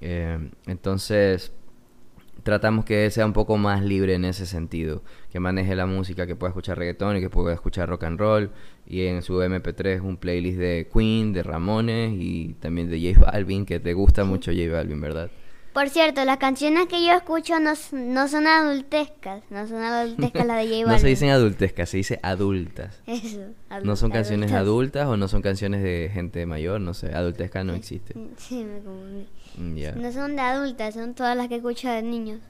Eh, 0.00 0.38
entonces, 0.66 1.52
tratamos 2.42 2.84
que 2.84 3.10
sea 3.10 3.26
un 3.26 3.32
poco 3.32 3.56
más 3.56 3.82
libre 3.82 4.14
en 4.14 4.24
ese 4.24 4.46
sentido, 4.46 5.02
que 5.32 5.40
maneje 5.40 5.74
la 5.74 5.86
música, 5.86 6.26
que 6.26 6.36
pueda 6.36 6.50
escuchar 6.50 6.78
reggaetón 6.78 7.16
y 7.16 7.20
que 7.20 7.30
pueda 7.30 7.54
escuchar 7.54 7.88
rock 7.88 8.04
and 8.04 8.18
roll, 8.20 8.50
y 8.86 9.02
en 9.06 9.22
su 9.22 9.42
MP3 9.42 10.00
un 10.00 10.16
playlist 10.16 10.58
de 10.58 10.88
Queen, 10.92 11.32
de 11.32 11.42
Ramones 11.42 12.12
y 12.14 12.54
también 12.60 12.88
de 12.90 13.14
J 13.14 13.30
Balvin, 13.32 13.66
que 13.66 13.80
te 13.80 13.94
gusta 13.94 14.24
mucho 14.24 14.52
J 14.52 14.70
Balvin, 14.72 15.00
¿verdad? 15.00 15.30
Por 15.76 15.90
cierto, 15.90 16.24
las 16.24 16.38
canciones 16.38 16.86
que 16.86 17.04
yo 17.04 17.12
escucho 17.12 17.60
no, 17.60 17.74
no 17.92 18.28
son 18.28 18.46
adultescas, 18.46 19.42
no 19.50 19.68
son 19.68 19.82
adultescas 19.82 20.46
las 20.46 20.56
de 20.56 20.64
J 20.68 20.76
Balvin. 20.78 20.88
No 20.88 20.98
se 20.98 21.06
dicen 21.06 21.28
adultescas, 21.28 21.90
se 21.90 21.98
dice 21.98 22.18
adultas. 22.22 23.02
Eso. 23.06 23.42
No 23.84 23.94
son 23.94 24.10
canciones 24.10 24.52
adultas. 24.52 25.02
adultas 25.02 25.06
o 25.08 25.16
no 25.18 25.28
son 25.28 25.42
canciones 25.42 25.82
de 25.82 26.10
gente 26.10 26.46
mayor, 26.46 26.80
no 26.80 26.94
sé, 26.94 27.14
adultesca 27.14 27.62
no 27.62 27.74
existe. 27.74 28.14
Sí, 28.38 28.64
me 28.64 28.78
confundí. 28.80 29.26
Mm, 29.58 29.76
Ya. 29.76 29.92
No 29.92 30.10
son 30.12 30.34
de 30.36 30.40
adultas, 30.40 30.94
son 30.94 31.12
todas 31.12 31.36
las 31.36 31.48
que 31.48 31.56
escucho 31.56 31.90
de 31.90 32.00
niños. 32.00 32.40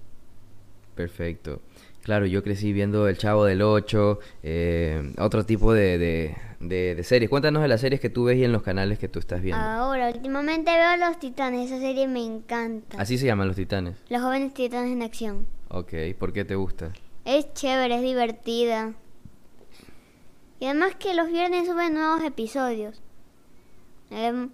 Perfecto. 0.95 1.61
Claro, 2.07 2.25
yo 2.27 2.45
crecí 2.45 2.73
viendo 2.73 3.09
El 3.09 3.19
Chavo 3.19 3.45
del 3.45 3.62
Ocho, 3.62 4.21
eh, 4.45 5.12
otro 5.19 5.45
tipo 5.45 5.73
de, 5.73 5.99
de, 5.99 6.37
de- 6.61 6.95
de 6.95 7.03
series. 7.03 7.29
Cuéntanos 7.29 7.62
de 7.62 7.66
las 7.66 7.81
series 7.81 8.01
que 8.01 8.11
tú 8.11 8.23
ves 8.27 8.38
y 8.38 8.45
en 8.45 8.53
los 8.53 8.62
canales 8.62 9.01
que 9.01 9.09
tú 9.09 9.19
estás 9.19 9.42
viendo. 9.42 9.61
Ahora, 9.61 10.11
últimamente 10.11 10.71
veo 10.71 10.97
Los 10.99 11.19
Titanes, 11.19 11.66
esa 11.69 11.81
serie 11.81 12.07
me 12.07 12.25
encanta. 12.25 12.97
Así 13.01 13.19
se 13.19 13.27
llaman 13.27 13.49
los 13.49 13.57
titanes. 13.57 13.97
Los 14.09 14.23
jóvenes 14.23 14.55
titanes 14.55 14.92
en 14.92 15.03
acción. 15.03 15.49
Ok, 15.69 15.95
¿por 16.16 16.33
qué 16.33 16.45
te 16.45 16.55
gusta? 16.55 16.92
Es 17.25 17.53
chévere, 17.55 17.97
es 17.97 18.03
divertida. 18.03 18.92
Y 20.61 20.66
además 20.66 20.95
que 20.95 21.12
los 21.12 21.27
viernes 21.29 21.66
suben 21.66 21.95
nuevos 21.95 22.23
episodios. 22.23 23.03
Em, 24.12 24.51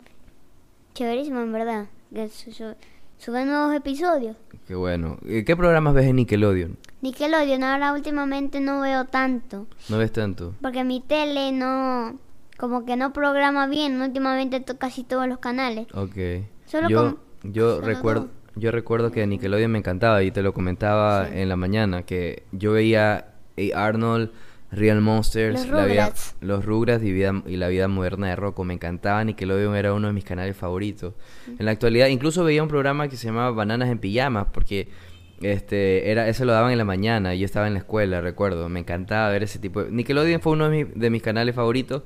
chéverísimo, 0.94 1.40
en 1.42 1.52
verdad. 1.52 1.86
Que 2.14 2.30
su- 2.30 2.50
su- 2.52 2.74
suben 3.22 3.46
nuevos 3.48 3.74
episodios. 3.74 4.36
Qué 4.66 4.74
bueno. 4.74 5.18
Eh, 5.26 5.44
¿Qué 5.44 5.56
programas 5.56 5.94
ves 5.94 6.06
en 6.06 6.16
Nickelodeon? 6.16 6.76
Nickelodeon 7.02 7.62
ahora 7.64 7.92
últimamente 7.92 8.60
no 8.60 8.80
veo 8.80 9.04
tanto. 9.06 9.66
¿No 9.88 9.98
ves 9.98 10.12
tanto? 10.12 10.54
Porque 10.60 10.84
mi 10.84 11.00
tele 11.00 11.52
no... 11.52 12.18
Como 12.58 12.84
que 12.84 12.96
no 12.96 13.12
programa 13.12 13.66
bien. 13.66 14.00
Últimamente 14.00 14.60
to- 14.60 14.78
casi 14.78 15.02
todos 15.04 15.26
los 15.28 15.38
canales. 15.38 15.86
Ok. 15.94 16.44
Solo 16.66 16.88
yo 16.88 16.98
con- 17.02 17.52
yo 17.52 17.74
solo 17.76 17.86
recuerdo 17.86 18.20
dos. 18.22 18.30
yo 18.56 18.70
recuerdo 18.70 19.10
que 19.10 19.26
Nickelodeon 19.26 19.70
me 19.70 19.78
encantaba 19.78 20.22
y 20.22 20.30
te 20.30 20.42
lo 20.42 20.52
comentaba 20.54 21.26
Sí. 21.26 21.38
en 21.38 21.48
la 21.48 21.56
mañana 21.56 22.02
que 22.04 22.44
yo 22.52 22.72
veía 22.72 23.26
a 23.74 23.84
Arnold, 23.84 24.30
Real 24.72 25.00
Monsters, 25.02 25.52
Los 25.60 25.68
la 25.68 25.84
vida- 25.84 26.06
Rugrats. 26.06 26.34
los 26.40 26.64
Rugrats 26.64 27.04
y, 27.04 27.12
vida- 27.12 27.42
y 27.46 27.56
la 27.56 27.68
vida 27.68 27.88
moderna 27.88 28.28
de 28.28 28.36
Rocco 28.36 28.64
me 28.64 28.74
encantaban 28.74 29.28
y 29.28 29.34
que 29.34 29.44
lo 29.46 29.74
era 29.74 29.92
uno 29.92 30.06
de 30.08 30.14
mis 30.14 30.24
canales 30.24 30.56
favoritos. 30.56 31.14
En 31.58 31.64
la 31.66 31.70
actualidad 31.72 32.06
incluso 32.08 32.42
veía 32.42 32.62
un 32.62 32.68
programa 32.70 33.08
que 33.08 33.16
se 33.16 33.26
llamaba 33.26 33.50
Bananas 33.50 33.90
en 33.90 33.98
pijamas 33.98 34.46
porque 34.52 34.88
este 35.42 36.10
era 36.10 36.28
ese 36.28 36.44
lo 36.44 36.52
daban 36.52 36.72
en 36.72 36.78
la 36.78 36.84
mañana 36.84 37.34
y 37.34 37.40
yo 37.40 37.44
estaba 37.44 37.66
en 37.66 37.72
la 37.74 37.80
escuela, 37.80 38.20
recuerdo, 38.20 38.68
me 38.68 38.80
encantaba 38.80 39.28
ver 39.30 39.42
ese 39.42 39.58
tipo 39.58 39.82
de 39.82 39.90
Nickelodeon 39.90 40.40
fue 40.40 40.52
uno 40.52 40.68
de 40.70 40.84
mis, 40.84 40.94
de 40.94 41.10
mis 41.10 41.22
canales 41.22 41.54
favoritos. 41.54 42.02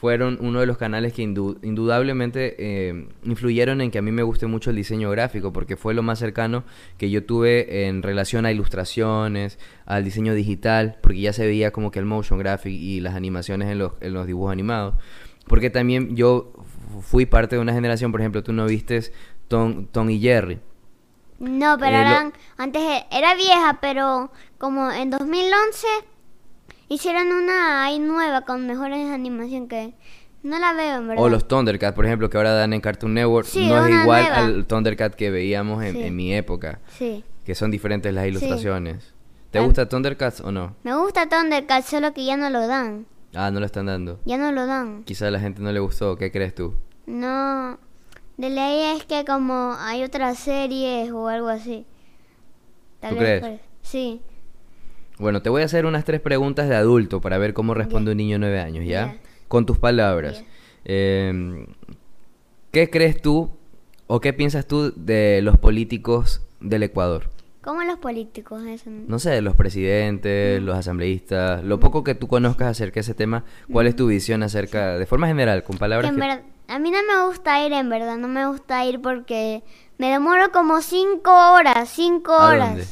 Fueron 0.00 0.38
uno 0.40 0.60
de 0.60 0.66
los 0.66 0.78
canales 0.78 1.12
que 1.12 1.22
indu- 1.22 1.58
indudablemente 1.62 2.56
eh, 2.58 3.06
influyeron 3.22 3.82
en 3.82 3.90
que 3.90 3.98
a 3.98 4.02
mí 4.02 4.10
me 4.12 4.22
guste 4.22 4.46
mucho 4.46 4.70
el 4.70 4.76
diseño 4.76 5.10
gráfico, 5.10 5.52
porque 5.52 5.76
fue 5.76 5.92
lo 5.92 6.02
más 6.02 6.18
cercano 6.18 6.64
que 6.96 7.10
yo 7.10 7.22
tuve 7.24 7.86
en 7.86 8.02
relación 8.02 8.46
a 8.46 8.50
ilustraciones, 8.50 9.58
al 9.84 10.02
diseño 10.02 10.32
digital, 10.34 10.96
porque 11.02 11.20
ya 11.20 11.34
se 11.34 11.44
veía 11.46 11.70
como 11.70 11.90
que 11.90 11.98
el 11.98 12.06
motion 12.06 12.38
graphic 12.38 12.72
y 12.72 13.00
las 13.00 13.14
animaciones 13.14 13.68
en 13.68 13.78
los, 13.78 13.92
en 14.00 14.14
los 14.14 14.26
dibujos 14.26 14.52
animados. 14.52 14.94
Porque 15.46 15.68
también 15.68 16.16
yo 16.16 16.52
fu- 16.92 17.02
fui 17.02 17.26
parte 17.26 17.56
de 17.56 17.60
una 17.62 17.74
generación, 17.74 18.10
por 18.10 18.20
ejemplo, 18.22 18.42
tú 18.42 18.54
no 18.54 18.64
vistes 18.64 19.12
Tom, 19.48 19.86
Tom 19.86 20.08
y 20.08 20.18
Jerry. 20.18 20.60
No, 21.40 21.76
pero 21.78 21.96
Eh, 21.96 22.02
lo- 22.04 22.10
eran, 22.10 22.32
antes 22.56 22.82
e- 22.82 23.06
era 23.10 23.34
vieja, 23.34 23.78
pero 23.82 24.30
como 24.58 24.90
en 24.90 25.10
2011 25.10 25.86
hicieron 26.90 27.28
una 27.32 27.84
ahí 27.84 27.98
nueva 27.98 28.42
con 28.42 28.66
mejores 28.66 29.08
animación 29.10 29.66
que 29.68 29.94
no 30.42 30.58
la 30.58 30.72
veo 30.74 30.96
en 30.98 31.08
verdad. 31.08 31.24
O 31.24 31.28
los 31.30 31.48
Thundercats, 31.48 31.94
por 31.94 32.04
ejemplo, 32.04 32.28
que 32.28 32.36
ahora 32.36 32.52
dan 32.52 32.72
en 32.74 32.80
Cartoon 32.82 33.14
Network, 33.14 33.46
Sí, 33.46 33.66
no 33.66 33.84
es 33.86 33.90
igual 34.02 34.22
nueva. 34.24 34.36
al 34.36 34.66
Thundercat 34.66 35.14
que 35.14 35.30
veíamos 35.30 35.82
en, 35.82 35.94
Sí. 35.94 36.02
en 36.02 36.16
mi 36.16 36.34
época, 36.34 36.80
Sí. 36.98 37.24
que 37.46 37.54
son 37.54 37.70
diferentes 37.70 38.12
las 38.12 38.26
ilustraciones. 38.26 39.14
¿Te 39.50 39.58
Ah. 39.58 39.62
gusta 39.62 39.88
Thundercats 39.88 40.40
o 40.42 40.52
no? 40.52 40.76
Me 40.82 40.94
gusta 40.96 41.28
Thundercats, 41.28 41.86
solo 41.88 42.12
que 42.12 42.24
ya 42.24 42.36
no 42.36 42.50
lo 42.50 42.66
dan. 42.66 43.06
Ah, 43.34 43.50
no 43.50 43.60
lo 43.60 43.66
están 43.66 43.86
dando. 43.86 44.18
Ya 44.24 44.36
no 44.38 44.50
lo 44.52 44.66
dan. 44.66 45.04
Quizá 45.04 45.28
a 45.28 45.30
la 45.30 45.38
gente 45.40 45.62
no 45.62 45.70
le 45.72 45.80
gustó, 45.80 46.16
¿qué 46.16 46.30
crees 46.32 46.54
tú? 46.54 46.74
No. 47.06 47.78
De 48.36 48.48
ley 48.50 48.96
es 48.96 49.04
que 49.04 49.24
como 49.24 49.74
hay 49.78 50.02
otras 50.02 50.38
series 50.38 51.10
o 51.12 51.28
algo 51.28 51.48
así. 51.48 51.84
¿Tú 53.08 53.16
crees? 53.16 53.40
por- 53.40 53.58
Sí. 53.82 54.20
Bueno, 55.20 55.42
te 55.42 55.50
voy 55.50 55.62
a 55.62 55.66
hacer 55.66 55.84
unas 55.86 56.04
tres 56.04 56.20
preguntas 56.20 56.68
de 56.68 56.74
adulto 56.76 57.20
para 57.20 57.38
ver 57.38 57.52
cómo 57.52 57.74
responde 57.74 58.12
un 58.12 58.16
niño 58.16 58.36
de 58.36 58.38
nueve 58.40 58.60
años, 58.60 58.84
¿ya? 58.86 59.18
Con 59.48 59.66
tus 59.66 59.78
palabras. 59.78 60.42
Eh, 60.84 61.66
¿Qué 62.70 62.88
crees 62.88 63.20
tú 63.20 63.50
o 64.06 64.20
qué 64.20 64.32
piensas 64.32 64.66
tú 64.66 64.92
de 64.96 65.40
los 65.42 65.58
políticos 65.58 66.42
del 66.60 66.84
Ecuador? 66.84 67.28
Como 67.62 67.82
los 67.82 67.98
políticos, 67.98 68.62
eso. 68.66 68.88
No 68.88 69.18
sé, 69.18 69.42
los 69.42 69.54
presidentes, 69.54 70.62
los 70.62 70.76
asambleístas, 70.78 71.62
lo 71.62 71.78
poco 71.78 72.02
que 72.02 72.14
tú 72.14 72.26
conozcas 72.26 72.68
acerca 72.68 72.94
de 72.94 73.00
ese 73.00 73.14
tema, 73.14 73.44
¿cuál 73.70 73.86
es 73.86 73.96
tu 73.96 74.06
visión 74.06 74.42
acerca, 74.42 74.96
de 74.96 75.04
forma 75.04 75.26
general, 75.26 75.62
con 75.62 75.76
Que 75.76 75.80
palabras 75.80 76.08
en 76.08 76.14
que... 76.14 76.20
verdad, 76.22 76.42
a 76.68 76.78
mí 76.78 76.90
no 76.90 76.98
me 77.02 77.26
gusta 77.26 77.64
ir, 77.66 77.72
en 77.74 77.90
verdad, 77.90 78.16
no 78.16 78.28
me 78.28 78.46
gusta 78.46 78.82
ir 78.86 79.02
porque 79.02 79.62
me 79.98 80.08
demoro 80.10 80.50
como 80.52 80.80
cinco 80.80 81.30
horas, 81.52 81.90
cinco 81.90 82.32
¿A 82.32 82.48
horas. 82.48 82.68
dónde? 82.70 82.84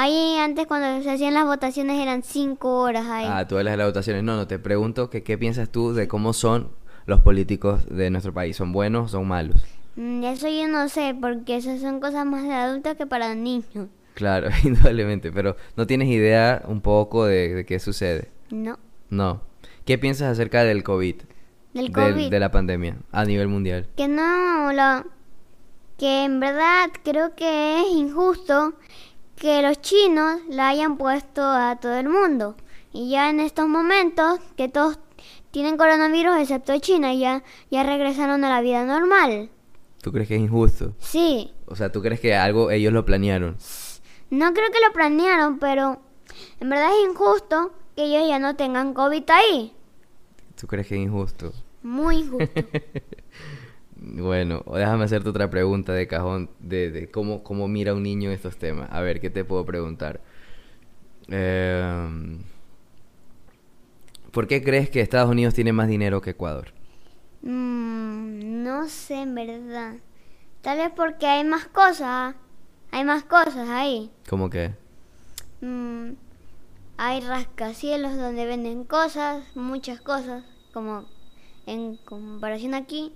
Ahí 0.00 0.36
antes 0.38 0.66
cuando 0.66 1.02
se 1.02 1.10
hacían 1.10 1.34
las 1.34 1.44
votaciones 1.44 1.98
eran 2.00 2.22
cinco 2.22 2.80
horas 2.80 3.06
ahí. 3.06 3.26
Ah, 3.28 3.46
tú 3.46 3.58
hablas 3.58 3.72
de 3.72 3.76
las 3.78 3.86
votaciones. 3.88 4.22
No, 4.22 4.36
no, 4.36 4.46
te 4.46 4.58
pregunto 4.58 5.10
que 5.10 5.22
qué 5.22 5.36
piensas 5.36 5.68
tú 5.70 5.92
de 5.92 6.08
cómo 6.08 6.32
son 6.32 6.68
los 7.06 7.20
políticos 7.20 7.84
de 7.90 8.08
nuestro 8.10 8.32
país. 8.32 8.56
¿Son 8.56 8.72
buenos 8.72 9.06
o 9.06 9.08
son 9.08 9.28
malos? 9.28 9.62
Mm, 9.96 10.24
Eso 10.24 10.48
yo 10.48 10.68
no 10.68 10.88
sé, 10.88 11.14
porque 11.20 11.56
esas 11.56 11.80
son 11.80 12.00
cosas 12.00 12.24
más 12.24 12.44
de 12.44 12.52
adultos 12.54 12.94
que 12.96 13.06
para 13.06 13.34
niños. 13.34 13.88
Claro, 14.14 14.48
indudablemente, 14.64 15.32
pero 15.32 15.56
no 15.76 15.86
tienes 15.86 16.08
idea 16.08 16.62
un 16.66 16.80
poco 16.80 17.26
de, 17.26 17.54
de 17.54 17.66
qué 17.66 17.78
sucede. 17.78 18.30
No. 18.50 18.78
No. 19.10 19.42
¿Qué 19.84 19.98
piensas 19.98 20.28
acerca 20.32 20.64
del 20.64 20.82
COVID? 20.82 21.16
Del 21.74 21.84
Del- 21.84 21.92
COVID. 21.92 22.30
de 22.30 22.40
la 22.40 22.50
pandemia 22.50 22.96
a 23.12 23.24
nivel 23.24 23.48
mundial. 23.48 23.88
Que 23.96 24.08
no, 24.08 24.72
lo, 24.72 25.04
que 25.98 26.24
en 26.24 26.40
verdad 26.40 26.88
creo 27.04 27.34
que 27.34 27.80
es 27.82 27.86
injusto 27.92 28.74
que 29.40 29.62
los 29.62 29.80
chinos 29.80 30.38
la 30.50 30.68
hayan 30.68 30.98
puesto 30.98 31.42
a 31.42 31.76
todo 31.80 31.94
el 31.94 32.10
mundo. 32.10 32.56
Y 32.92 33.08
ya 33.08 33.30
en 33.30 33.40
estos 33.40 33.66
momentos 33.68 34.38
que 34.54 34.68
todos 34.68 34.98
tienen 35.50 35.78
coronavirus 35.78 36.36
excepto 36.40 36.78
China, 36.78 37.14
ya, 37.14 37.42
ya 37.70 37.82
regresaron 37.82 38.44
a 38.44 38.50
la 38.50 38.60
vida 38.60 38.84
normal. 38.84 39.48
¿Tú 40.02 40.12
crees 40.12 40.28
que 40.28 40.34
es 40.36 40.42
injusto? 40.42 40.94
Sí, 40.98 41.54
O 41.66 41.74
sea, 41.74 41.90
¿tú 41.90 42.02
crees 42.02 42.20
que 42.20 42.34
algo 42.34 42.70
ellos 42.70 42.92
lo 42.92 43.04
planearon? 43.06 43.56
no 44.28 44.52
creo 44.52 44.70
que 44.70 44.80
lo 44.86 44.92
planearon, 44.92 45.58
pero 45.58 46.00
en 46.60 46.68
verdad 46.68 46.90
es 46.92 47.10
injusto 47.10 47.72
que 47.96 48.04
ellos 48.04 48.28
ya 48.28 48.38
no 48.38 48.56
tengan 48.56 48.92
COVID 48.92 49.24
ahí. 49.30 49.72
¿Tú 50.60 50.66
crees 50.66 50.86
que 50.86 50.96
es 50.96 51.00
injusto? 51.00 51.52
Muy 51.82 52.16
injusto. 52.18 52.44
Bueno, 54.02 54.64
déjame 54.74 55.04
hacerte 55.04 55.28
otra 55.28 55.50
pregunta 55.50 55.92
de 55.92 56.06
cajón 56.06 56.48
de, 56.58 56.90
de 56.90 57.10
cómo, 57.10 57.42
cómo 57.42 57.68
mira 57.68 57.92
un 57.92 58.02
niño 58.02 58.30
estos 58.30 58.56
temas. 58.56 58.88
A 58.90 59.02
ver, 59.02 59.20
¿qué 59.20 59.28
te 59.28 59.44
puedo 59.44 59.66
preguntar? 59.66 60.20
Em, 61.28 62.38
¿Por 64.32 64.46
qué 64.46 64.62
crees 64.62 64.88
que 64.88 65.02
Estados 65.02 65.30
Unidos 65.30 65.52
tiene 65.52 65.72
más 65.74 65.86
dinero 65.86 66.22
que 66.22 66.30
Ecuador? 66.30 66.72
Mm, 67.42 68.62
no 68.62 68.88
sé, 68.88 69.22
en 69.22 69.34
verdad. 69.34 69.96
Tal 70.62 70.78
vez 70.78 70.90
porque 70.96 71.26
hay 71.26 71.44
más 71.44 71.66
cosas. 71.66 72.34
Hay 72.92 73.04
más 73.04 73.24
cosas 73.24 73.68
ahí. 73.68 74.10
¿Cómo 74.30 74.48
que? 74.48 74.72
Mm, 75.60 76.12
hay 76.96 77.20
rascacielos 77.20 78.16
donde 78.16 78.46
venden 78.46 78.84
cosas, 78.84 79.44
muchas 79.54 80.00
cosas, 80.00 80.42
como 80.72 81.04
en 81.66 81.96
comparación 81.98 82.72
aquí. 82.72 83.12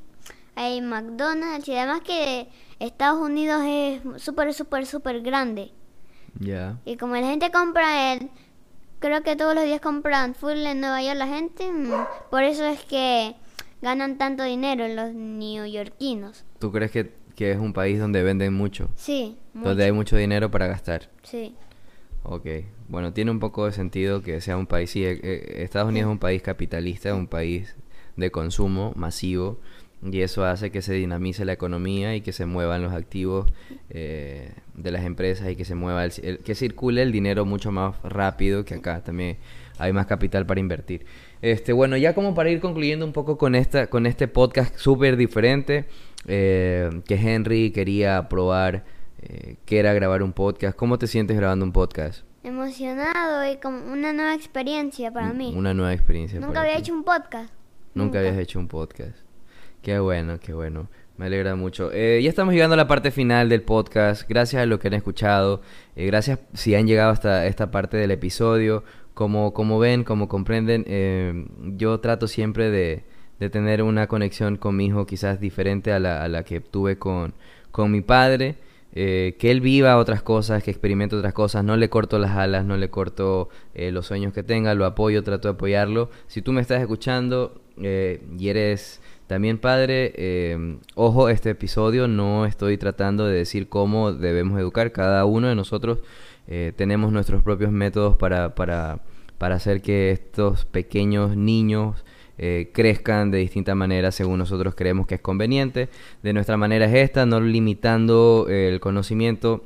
Hay 0.57 0.81
McDonald's 0.81 1.69
y 1.69 1.77
además 1.77 2.01
que 2.03 2.49
Estados 2.79 3.21
Unidos 3.21 3.63
es 3.67 4.01
súper, 4.23 4.53
súper, 4.55 4.87
súper 4.87 5.21
grande. 5.23 5.73
Ya. 6.39 6.79
Y 6.85 6.97
como 6.97 7.15
la 7.15 7.27
gente 7.27 7.51
compra 7.51 8.13
el... 8.15 8.31
Creo 9.01 9.23
que 9.23 9.37
todos 9.37 9.55
los 9.55 9.65
días 9.65 9.81
compran 9.81 10.35
full 10.35 10.53
en 10.53 10.81
Nueva 10.81 11.03
York 11.03 11.17
la 11.19 11.27
gente. 11.27 11.71
mm, 11.71 11.91
Por 12.31 12.43
eso 12.43 12.65
es 12.65 12.83
que 12.85 13.35
ganan 13.83 14.17
tanto 14.17 14.43
dinero 14.45 14.87
los 14.89 15.13
neoyorquinos. 15.13 16.45
¿Tú 16.59 16.73
crees 16.73 16.91
que, 16.91 17.13
que 17.37 17.53
es 17.53 17.59
un 17.59 17.73
país 17.73 17.99
donde 17.99 18.23
venden 18.23 18.55
mucho? 18.55 18.89
Sí, 18.97 19.37
mucho, 19.53 19.69
Donde 19.69 19.85
hay 19.85 19.93
mucho 19.93 20.17
dinero 20.17 20.51
para 20.51 20.67
gastar. 20.67 21.11
sí. 21.23 21.55
Ok, 22.27 22.47
bueno, 22.89 23.13
tiene 23.13 23.31
un 23.31 23.39
poco 23.39 23.67
de 23.67 23.73
sentido 23.73 24.23
que 24.23 24.41
sea 24.41 24.57
un 24.57 24.67
país, 24.67 24.89
sí, 24.89 25.05
eh, 25.05 25.21
eh, 25.23 25.57
Estados 25.63 25.91
Unidos 25.91 26.09
es 26.09 26.13
un 26.13 26.19
país 26.19 26.41
capitalista, 26.41 27.15
un 27.15 27.27
país 27.27 27.77
de 28.17 28.31
consumo 28.31 28.95
masivo 28.97 29.59
y 30.11 30.21
eso 30.21 30.45
hace 30.45 30.71
que 30.71 30.83
se 30.83 30.93
dinamice 30.93 31.45
la 31.45 31.53
economía 31.55 32.15
y 32.15 32.21
que 32.21 32.33
se 32.33 32.45
muevan 32.47 32.83
los 32.83 32.93
activos 32.93 33.51
eh, 33.91 34.53
de 34.75 34.91
las 34.91 35.05
empresas 35.05 35.51
y 35.51 35.57
que 35.57 35.65
se 35.65 35.75
mueva, 35.75 36.05
el, 36.05 36.13
el- 36.23 36.39
que 36.41 36.55
circule 36.55 37.03
el 37.03 37.11
dinero 37.11 37.45
mucho 37.47 37.73
más 37.73 37.97
rápido 38.03 38.65
que 38.65 38.75
acá, 38.75 39.03
también 39.03 39.39
hay 39.79 39.93
más 39.93 40.07
capital 40.07 40.45
para 40.47 40.61
invertir. 40.61 41.07
Este, 41.43 41.73
bueno, 41.73 41.97
ya 41.97 42.15
como 42.15 42.35
para 42.35 42.51
ir 42.51 42.61
concluyendo 42.61 43.05
un 43.07 43.13
poco 43.13 43.39
con 43.39 43.55
esta, 43.55 43.87
con 43.89 44.07
este 44.07 44.29
podcast 44.29 44.77
súper 44.77 45.17
diferente 45.17 45.87
eh, 46.27 46.91
que 47.07 47.15
Henry 47.15 47.71
quería 47.71 48.29
probar, 48.29 48.85
eh, 49.23 49.57
que 49.65 49.79
era 49.79 49.93
grabar 49.95 50.23
un 50.23 50.33
podcast. 50.33 50.77
¿Cómo 50.77 50.99
te 50.99 51.07
sientes 51.07 51.37
grabando 51.37 51.65
un 51.65 51.73
podcast? 51.73 52.25
Emocionado 52.43 53.51
y 53.51 53.57
como 53.57 53.91
una 53.93 54.13
nueva 54.13 54.35
experiencia 54.35 55.11
para 55.11 55.33
mí. 55.33 55.53
Una 55.57 55.73
nueva 55.73 55.95
experiencia. 55.95 56.39
Nunca 56.41 56.53
para 56.53 56.61
había 56.67 56.77
ti. 56.77 56.83
hecho 56.83 56.95
un 56.95 57.05
podcast. 57.05 57.53
Nunca 57.95 58.19
habías 58.19 58.37
hecho 58.39 58.59
un 58.59 58.69
podcast. 58.69 59.17
Qué 59.85 59.99
bueno, 59.99 60.41
qué 60.41 60.55
bueno. 60.55 60.89
Me 61.19 61.27
alegra 61.27 61.57
mucho. 61.57 61.91
Eh, 61.93 62.19
ya 62.23 62.31
estamos 62.31 62.55
llegando 62.55 62.73
a 62.73 62.79
la 62.79 62.89
parte 62.89 63.11
final 63.11 63.51
del 63.51 63.61
podcast. 63.61 64.27
Gracias 64.27 64.63
a 64.63 64.67
los 64.67 64.81
que 64.81 64.89
han 64.89 64.95
escuchado. 64.95 65.61
Eh, 65.95 66.07
gracias 66.07 66.39
si 66.55 66.75
han 66.75 66.87
llegado 66.87 67.11
hasta 67.11 67.47
esta 67.47 67.71
parte 67.71 67.99
del 67.99 68.11
episodio. 68.11 68.83
Como, 69.13 69.53
como 69.53 69.79
ven, 69.79 70.03
como 70.03 70.27
comprenden, 70.27 70.87
eh, 70.89 71.47
yo 71.77 72.01
trato 72.01 72.29
siempre 72.29 72.71
de, 72.71 73.05
de 73.39 73.51
tener 73.51 73.83
una 73.83 74.07
conexión 74.07 74.57
con 74.57 74.75
mi 74.75 74.87
hijo 74.87 75.05
quizás 75.05 75.39
diferente 75.39 75.93
a 75.93 75.99
la, 75.99 76.23
a 76.25 76.29
la 76.29 76.45
que 76.45 76.61
tuve 76.61 76.99
con, 76.99 77.35
con 77.71 77.91
mi 77.91 78.01
padre. 78.01 78.57
Eh, 78.97 79.35
que 79.41 79.51
él 79.51 79.61
viva 79.61 79.99
otras 79.99 80.23
cosas, 80.23 80.63
que 80.63 80.71
experimente 80.71 81.17
otras 81.17 81.35
cosas. 81.35 81.65
No 81.65 81.77
le 81.77 81.91
corto 81.91 82.19
las 82.19 82.31
alas, 82.31 82.65
no 82.65 82.77
le 82.77 82.91
corto 82.91 83.49
eh, 83.75 83.91
los 83.91 84.07
sueños 84.07 84.33
que 84.33 84.45
tenga, 84.45 84.75
lo 84.75 84.87
apoyo, 84.87 85.23
trato 85.25 85.49
de 85.49 85.55
apoyarlo. 85.55 86.11
Si 86.29 86.43
tú 86.43 86.53
me 86.53 86.61
estás 86.61 86.81
escuchando 86.81 87.61
eh, 87.83 88.23
y 88.39 88.49
eres 88.49 89.03
también 89.27 89.59
padre, 89.59 90.13
eh, 90.17 90.79
ojo, 90.95 91.31
este 91.31 91.51
episodio 91.51 92.09
no 92.09 92.45
estoy 92.45 92.77
tratando 92.77 93.27
de 93.27 93.35
decir 93.35 93.69
cómo 93.69 94.13
debemos 94.13 94.61
educar. 94.61 94.93
Cada 94.93 95.25
uno 95.25 95.49
de 95.49 95.55
nosotros 95.55 96.01
eh, 96.47 96.73
tenemos 96.77 97.11
nuestros 97.11 97.43
propios 97.43 97.73
métodos 97.73 98.17
para, 98.17 98.55
para, 98.55 99.01
para 99.39 99.55
hacer 99.55 99.81
que 99.81 100.11
estos 100.11 100.67
pequeños 100.67 101.37
niños 101.37 102.05
eh, 102.37 102.71
crezcan 102.75 103.31
de 103.31 103.39
distinta 103.39 103.75
manera 103.75 104.11
según 104.11 104.39
nosotros 104.39 104.75
creemos 104.75 105.07
que 105.07 105.15
es 105.15 105.21
conveniente. 105.23 105.89
De 106.23 106.35
nuestra 106.35 106.59
manera 106.59 106.85
es 106.85 106.95
esta, 106.95 107.25
no 107.25 107.41
limitando 107.41 108.47
el 108.51 108.79
conocimiento 108.81 109.65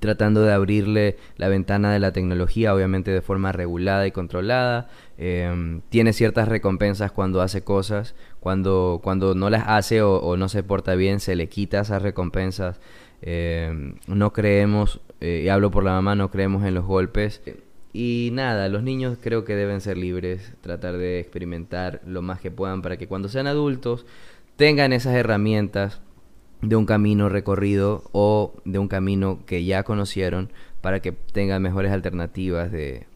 tratando 0.00 0.42
de 0.42 0.52
abrirle 0.52 1.16
la 1.36 1.48
ventana 1.48 1.92
de 1.92 1.98
la 1.98 2.12
tecnología, 2.12 2.74
obviamente 2.74 3.10
de 3.10 3.20
forma 3.20 3.52
regulada 3.52 4.06
y 4.06 4.12
controlada. 4.12 4.88
Em, 5.18 5.82
tiene 5.88 6.12
ciertas 6.12 6.48
recompensas 6.48 7.12
cuando 7.12 7.42
hace 7.42 7.62
cosas, 7.62 8.14
cuando, 8.42 9.00
cuando 9.04 9.36
no 9.36 9.50
las 9.50 9.68
hace 9.68 10.02
o, 10.02 10.36
no 10.36 10.48
se 10.48 10.64
porta 10.64 10.96
bien, 10.96 11.20
se 11.20 11.36
le 11.36 11.48
quita 11.48 11.80
esas 11.80 12.02
recompensas. 12.02 12.80
Em, 13.22 13.94
no 14.08 14.32
creemos, 14.32 15.00
eh, 15.20 15.42
y 15.44 15.48
hablo 15.48 15.70
por 15.70 15.84
la 15.84 15.92
mamá, 15.92 16.16
no 16.16 16.30
creemos 16.30 16.64
en 16.64 16.74
los 16.74 16.84
golpes. 16.84 17.40
Y 17.92 18.30
nada, 18.32 18.68
los 18.68 18.82
niños 18.82 19.16
creo 19.22 19.44
que 19.44 19.54
deben 19.54 19.80
ser 19.80 19.96
libres, 19.96 20.54
tratar 20.60 20.96
de 20.98 21.20
experimentar 21.20 22.00
lo 22.04 22.20
más 22.20 22.40
que 22.40 22.50
puedan 22.50 22.82
para 22.82 22.96
que 22.96 23.06
cuando 23.06 23.28
sean 23.28 23.46
adultos 23.46 24.06
tengan 24.56 24.92
esas 24.92 25.14
herramientas 25.14 26.00
de 26.62 26.74
un 26.74 26.86
camino 26.86 27.28
recorrido 27.28 28.02
o 28.12 28.54
de 28.64 28.80
un 28.80 28.88
camino 28.88 29.40
que 29.46 29.64
ya 29.64 29.84
conocieron 29.84 30.50
para 30.80 31.00
que 31.00 31.12
tengan 31.12 31.62
mejores 31.62 31.92
alternativas 31.92 32.72
de, 32.72 33.06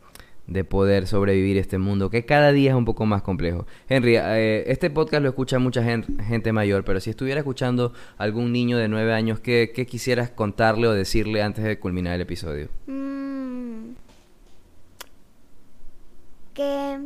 poder 0.64 1.06
sobrevivir 1.06 1.56
este 1.56 1.78
mundo 1.78 2.08
que 2.08 2.24
cada 2.24 2.52
día 2.52 2.70
es 2.70 2.76
un 2.76 2.84
poco 2.84 3.04
más 3.04 3.22
complejo. 3.22 3.66
Henry, 3.88 4.16
eh, 4.16 4.64
este 4.68 4.90
podcast 4.90 5.22
lo 5.22 5.28
escucha 5.28 5.58
mucha 5.58 5.82
gente, 5.82 6.52
mayor, 6.52 6.84
pero 6.84 7.00
si 7.00 7.10
estuviera 7.10 7.40
escuchando 7.40 7.92
algún 8.16 8.52
niño 8.52 8.78
de 8.78 8.88
nueve 8.88 9.12
años, 9.12 9.40
¿qué, 9.40 9.86
quisieras 9.88 10.30
contarle 10.30 10.86
o 10.86 10.92
decirle 10.92 11.42
antes 11.42 11.64
de 11.64 11.78
culminar 11.78 12.14
el 12.14 12.20
episodio? 12.20 12.68
Mm. 12.86 13.94
que... 16.54 16.98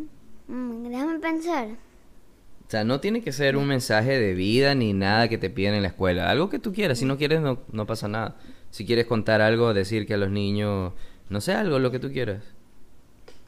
Mm, 0.48 0.88
déjame 0.88 1.18
pensar. 1.20 1.68
O 1.68 2.70
sea, 2.70 2.85
no 2.85 3.00
tiene 3.00 3.22
que 3.22 3.33
ser 3.33 3.57
un 3.57 3.66
mensaje 3.66 4.20
de 4.20 4.35
vida 4.35 4.74
ni 4.74 4.92
nada 4.92 5.29
que 5.29 5.38
te 5.38 5.50
piden 5.50 5.74
en 5.74 5.83
la 5.83 5.88
escuela. 5.88 6.31
Algo 6.31 6.50
que 6.50 6.61
tú 6.61 6.72
quieras. 6.72 6.98
Si 6.98 7.05
no 7.05 7.16
quieres, 7.18 7.40
no, 7.40 7.61
no 7.72 7.87
pasa 7.87 8.07
nada. 8.07 8.37
Si 8.70 8.87
quieres 8.87 9.07
contar 9.07 9.40
algo, 9.40 9.74
decir 9.74 10.07
que 10.07 10.14
a 10.14 10.16
los 10.16 10.31
niños, 10.31 10.92
no 11.29 11.40
sé, 11.40 11.53
algo, 11.53 11.81
lo 11.81 11.90
que 11.90 11.98
tú 11.98 12.12
quieras. 12.12 12.44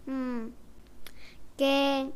Mm. 0.06 0.46
Que, 1.56 2.10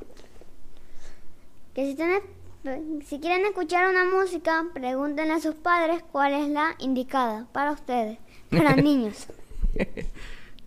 que 1.74 1.86
si, 1.86 3.04
si 3.06 3.20
quieren 3.20 3.46
escuchar 3.46 3.88
una 3.88 4.04
música, 4.04 4.66
pregúntenle 4.72 5.34
a 5.34 5.40
sus 5.40 5.54
padres 5.54 6.02
cuál 6.10 6.34
es 6.34 6.48
la 6.48 6.74
indicada 6.78 7.46
para 7.52 7.72
ustedes, 7.72 8.18
para 8.50 8.76
niños. 8.76 9.26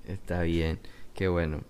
Está 0.05 0.41
bien, 0.41 0.79
qué 1.13 1.27
bueno. 1.27 1.62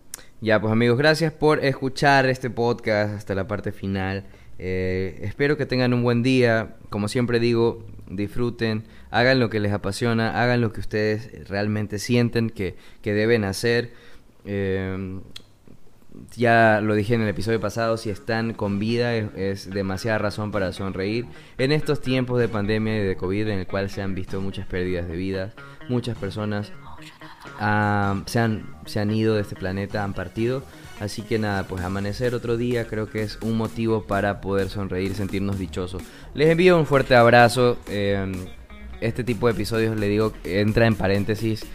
Ya, 0.42 0.62
pues 0.62 0.72
amigos, 0.72 0.98
gracias 0.98 1.34
por 1.34 1.66
escuchar 1.66 2.26
este 2.28 2.50
podcast 2.50 3.14
hasta 3.14 3.36
la 3.36 3.48
parte 3.48 3.72
final. 3.72 4.26
Eh, 4.58 5.20
espero 5.24 5.58
que 5.58 5.66
tengan 5.66 5.94
un 5.94 6.04
buen 6.04 6.24
día. 6.24 6.76
Como 6.90 7.08
siempre 7.08 7.40
digo, 7.40 7.86
disfruten, 8.10 8.84
hagan 9.12 9.40
lo 9.40 9.50
que 9.50 9.60
les 9.60 9.72
apasiona, 9.72 10.42
hagan 10.42 10.62
lo 10.62 10.72
que 10.74 10.82
ustedes 10.82 11.48
realmente 11.50 12.00
sienten 12.00 12.50
que, 12.50 12.76
deben 13.04 13.44
hacer. 13.44 13.92
Eh, 14.46 15.20
ya 16.36 16.82
lo 16.82 16.96
dije 16.96 17.16
en 17.16 17.22
el 17.22 17.30
episodio 17.30 17.60
pasado, 17.60 17.98
si 17.98 18.10
están 18.10 18.54
con 18.54 18.80
vida 18.80 19.16
es, 19.16 19.70
demasiada 19.70 20.18
razón 20.18 20.52
para 20.52 20.74
sonreír. 20.74 21.26
En 21.58 21.72
estos 21.72 22.02
tiempos 22.02 22.40
de 22.40 22.48
pandemia 22.48 22.98
y 22.98 23.04
de 23.04 23.16
COVID 23.16 23.48
en 23.48 23.60
el 23.60 23.68
cual 23.68 23.90
se 23.90 24.02
han 24.02 24.16
visto 24.16 24.42
muchas 24.42 24.68
pérdidas 24.68 25.08
de 25.08 25.16
vidas, 25.16 25.54
muchas 25.88 26.18
personas 26.18 26.72
ah, 27.60 28.22
se, 28.26 28.40
han, 28.40 28.76
se 28.86 29.00
han 29.00 29.12
ido 29.12 29.36
de 29.36 29.42
este 29.42 29.56
planeta, 29.56 30.04
han 30.04 30.14
partido. 30.14 30.64
Así 31.00 31.22
que 31.22 31.40
nada, 31.40 31.64
pues 31.64 31.82
amanecer 31.82 32.36
otro 32.36 32.58
día 32.58 32.86
creo 32.86 33.10
que 33.10 33.22
es 33.22 33.38
un 33.42 33.56
motivo 33.56 34.04
para 34.04 34.42
poder 34.42 34.70
sonreír, 34.70 35.16
sentirnos 35.16 35.58
dichosos. 35.58 36.04
Les 36.34 36.50
envío 36.50 36.78
un 36.78 36.86
fuerte 36.86 37.16
abrazo. 37.16 37.78
Em, 37.88 38.34
este 39.00 39.24
tipo 39.24 39.48
de 39.48 39.54
episodios, 39.54 39.98
le 39.98 40.10
digo, 40.10 40.34
entra 40.44 40.86
en 40.86 40.96
paréntesis 40.96 41.66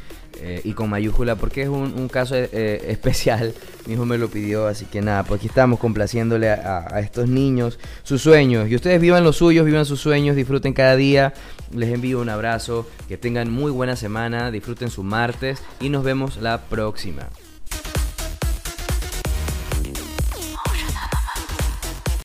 eh, 0.40 0.61
y 0.64 0.73
con 0.73 0.90
mayúscula 0.90 1.37
porque 1.37 1.62
es 1.62 1.68
un, 1.68 2.09
caso 2.09 2.35
eh, 2.37 2.85
especial. 2.88 3.55
Mi 3.87 3.94
hijo 3.94 4.07
me 4.07 4.18
lo 4.18 4.29
pidió, 4.29 4.66
así 4.66 4.87
que 4.87 5.03
nada, 5.03 5.25
pues 5.25 5.40
aquí 5.40 5.49
estamos 5.49 5.79
complaciéndole 5.79 6.51
a, 6.51 6.87
a, 6.90 7.01
estos 7.01 7.29
niños 7.29 7.79
sus 8.03 8.23
sueños. 8.23 8.68
Y 8.68 8.75
ustedes 8.75 9.01
vivan 9.01 9.25
los 9.25 9.37
suyos, 9.37 9.66
vivan 9.66 9.85
sus 9.85 10.01
sueños, 10.01 10.37
disfruten 10.37 10.73
cada 10.73 10.97
día. 10.97 11.35
Les 11.73 11.92
envío 11.92 12.20
un 12.20 12.29
abrazo, 12.29 12.87
que 13.09 13.16
tengan 13.16 13.51
muy 13.51 13.70
buena 13.70 13.97
semana, 13.97 14.51
disfruten 14.51 14.90
su 14.90 15.03
martes 15.03 15.62
y 15.81 15.88
nos 15.88 16.05
vemos 16.05 16.37
la 16.38 16.62
próxima. 16.62 17.29